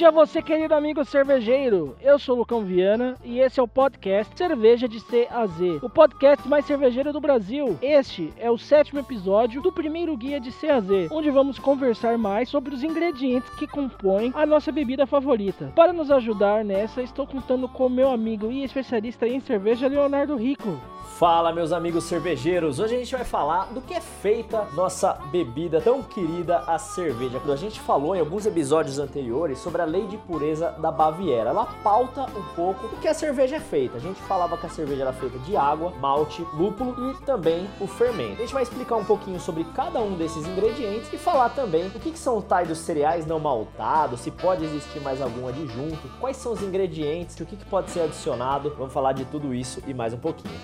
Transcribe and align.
dia 0.00 0.10
você, 0.10 0.40
querido 0.40 0.74
amigo 0.74 1.04
cervejeiro. 1.04 1.94
Eu 2.00 2.18
sou 2.18 2.34
o 2.34 2.38
Lucão 2.38 2.64
Viana 2.64 3.16
e 3.22 3.38
esse 3.38 3.60
é 3.60 3.62
o 3.62 3.68
podcast 3.68 4.34
Cerveja 4.34 4.88
de 4.88 4.98
C 4.98 5.28
a 5.30 5.44
Z, 5.44 5.78
o 5.82 5.90
podcast 5.90 6.48
mais 6.48 6.64
cervejeiro 6.64 7.12
do 7.12 7.20
Brasil. 7.20 7.76
Este 7.82 8.32
é 8.38 8.50
o 8.50 8.56
sétimo 8.56 8.98
episódio 8.98 9.60
do 9.60 9.70
primeiro 9.70 10.16
guia 10.16 10.40
de 10.40 10.50
C 10.52 10.70
a 10.70 10.80
Z, 10.80 11.08
onde 11.10 11.28
vamos 11.28 11.58
conversar 11.58 12.16
mais 12.16 12.48
sobre 12.48 12.74
os 12.74 12.82
ingredientes 12.82 13.50
que 13.56 13.66
compõem 13.66 14.32
a 14.34 14.46
nossa 14.46 14.72
bebida 14.72 15.06
favorita. 15.06 15.70
Para 15.76 15.92
nos 15.92 16.10
ajudar 16.10 16.64
nessa, 16.64 17.02
estou 17.02 17.26
contando 17.26 17.68
com 17.68 17.86
meu 17.90 18.10
amigo 18.10 18.50
e 18.50 18.64
especialista 18.64 19.28
em 19.28 19.38
cerveja, 19.38 19.86
Leonardo 19.86 20.34
Rico. 20.34 20.80
Fala, 21.20 21.52
meus 21.52 21.70
amigos 21.70 22.04
cervejeiros! 22.04 22.78
Hoje 22.78 22.94
a 22.94 22.98
gente 22.98 23.14
vai 23.14 23.26
falar 23.26 23.66
do 23.74 23.82
que 23.82 23.92
é 23.92 24.00
feita 24.00 24.66
nossa 24.72 25.12
bebida 25.30 25.78
tão 25.78 26.02
querida, 26.02 26.60
a 26.60 26.78
cerveja. 26.78 27.38
A 27.46 27.56
gente 27.56 27.78
falou 27.78 28.16
em 28.16 28.20
alguns 28.20 28.46
episódios 28.46 28.98
anteriores 28.98 29.58
sobre 29.58 29.82
a 29.82 29.84
lei 29.84 30.06
de 30.06 30.16
pureza 30.16 30.70
da 30.78 30.90
Baviera. 30.90 31.50
Ela 31.50 31.66
pauta 31.84 32.22
um 32.22 32.54
pouco 32.54 32.88
do 32.88 32.96
que 32.96 33.06
a 33.06 33.12
cerveja 33.12 33.56
é 33.56 33.60
feita. 33.60 33.98
A 33.98 34.00
gente 34.00 34.18
falava 34.22 34.56
que 34.56 34.64
a 34.64 34.70
cerveja 34.70 35.02
era 35.02 35.12
feita 35.12 35.38
de 35.40 35.54
água, 35.58 35.90
malte, 36.00 36.42
lúpulo 36.54 37.10
e 37.10 37.24
também 37.26 37.68
o 37.78 37.86
fermento. 37.86 38.36
A 38.36 38.40
gente 38.40 38.54
vai 38.54 38.62
explicar 38.62 38.96
um 38.96 39.04
pouquinho 39.04 39.38
sobre 39.38 39.64
cada 39.74 40.00
um 40.00 40.14
desses 40.14 40.46
ingredientes 40.46 41.12
e 41.12 41.18
falar 41.18 41.50
também 41.50 41.88
o 41.88 41.90
que, 41.90 42.18
são 42.18 42.40
tais 42.40 42.66
dos 42.66 42.78
cereais 42.78 43.26
não 43.26 43.38
maltados, 43.38 44.20
se 44.20 44.30
pode 44.30 44.64
existir 44.64 45.00
mais 45.00 45.20
algum 45.20 45.46
adjunto, 45.46 46.08
quais 46.18 46.38
são 46.38 46.52
os 46.52 46.62
ingredientes, 46.62 47.38
o 47.38 47.44
que 47.44 47.56
pode 47.66 47.90
ser 47.90 48.00
adicionado. 48.00 48.74
Vamos 48.78 48.92
falar 48.92 49.12
de 49.12 49.26
tudo 49.26 49.52
isso 49.52 49.82
e 49.86 49.92
mais 49.92 50.14
um 50.14 50.18
pouquinho. 50.18 50.58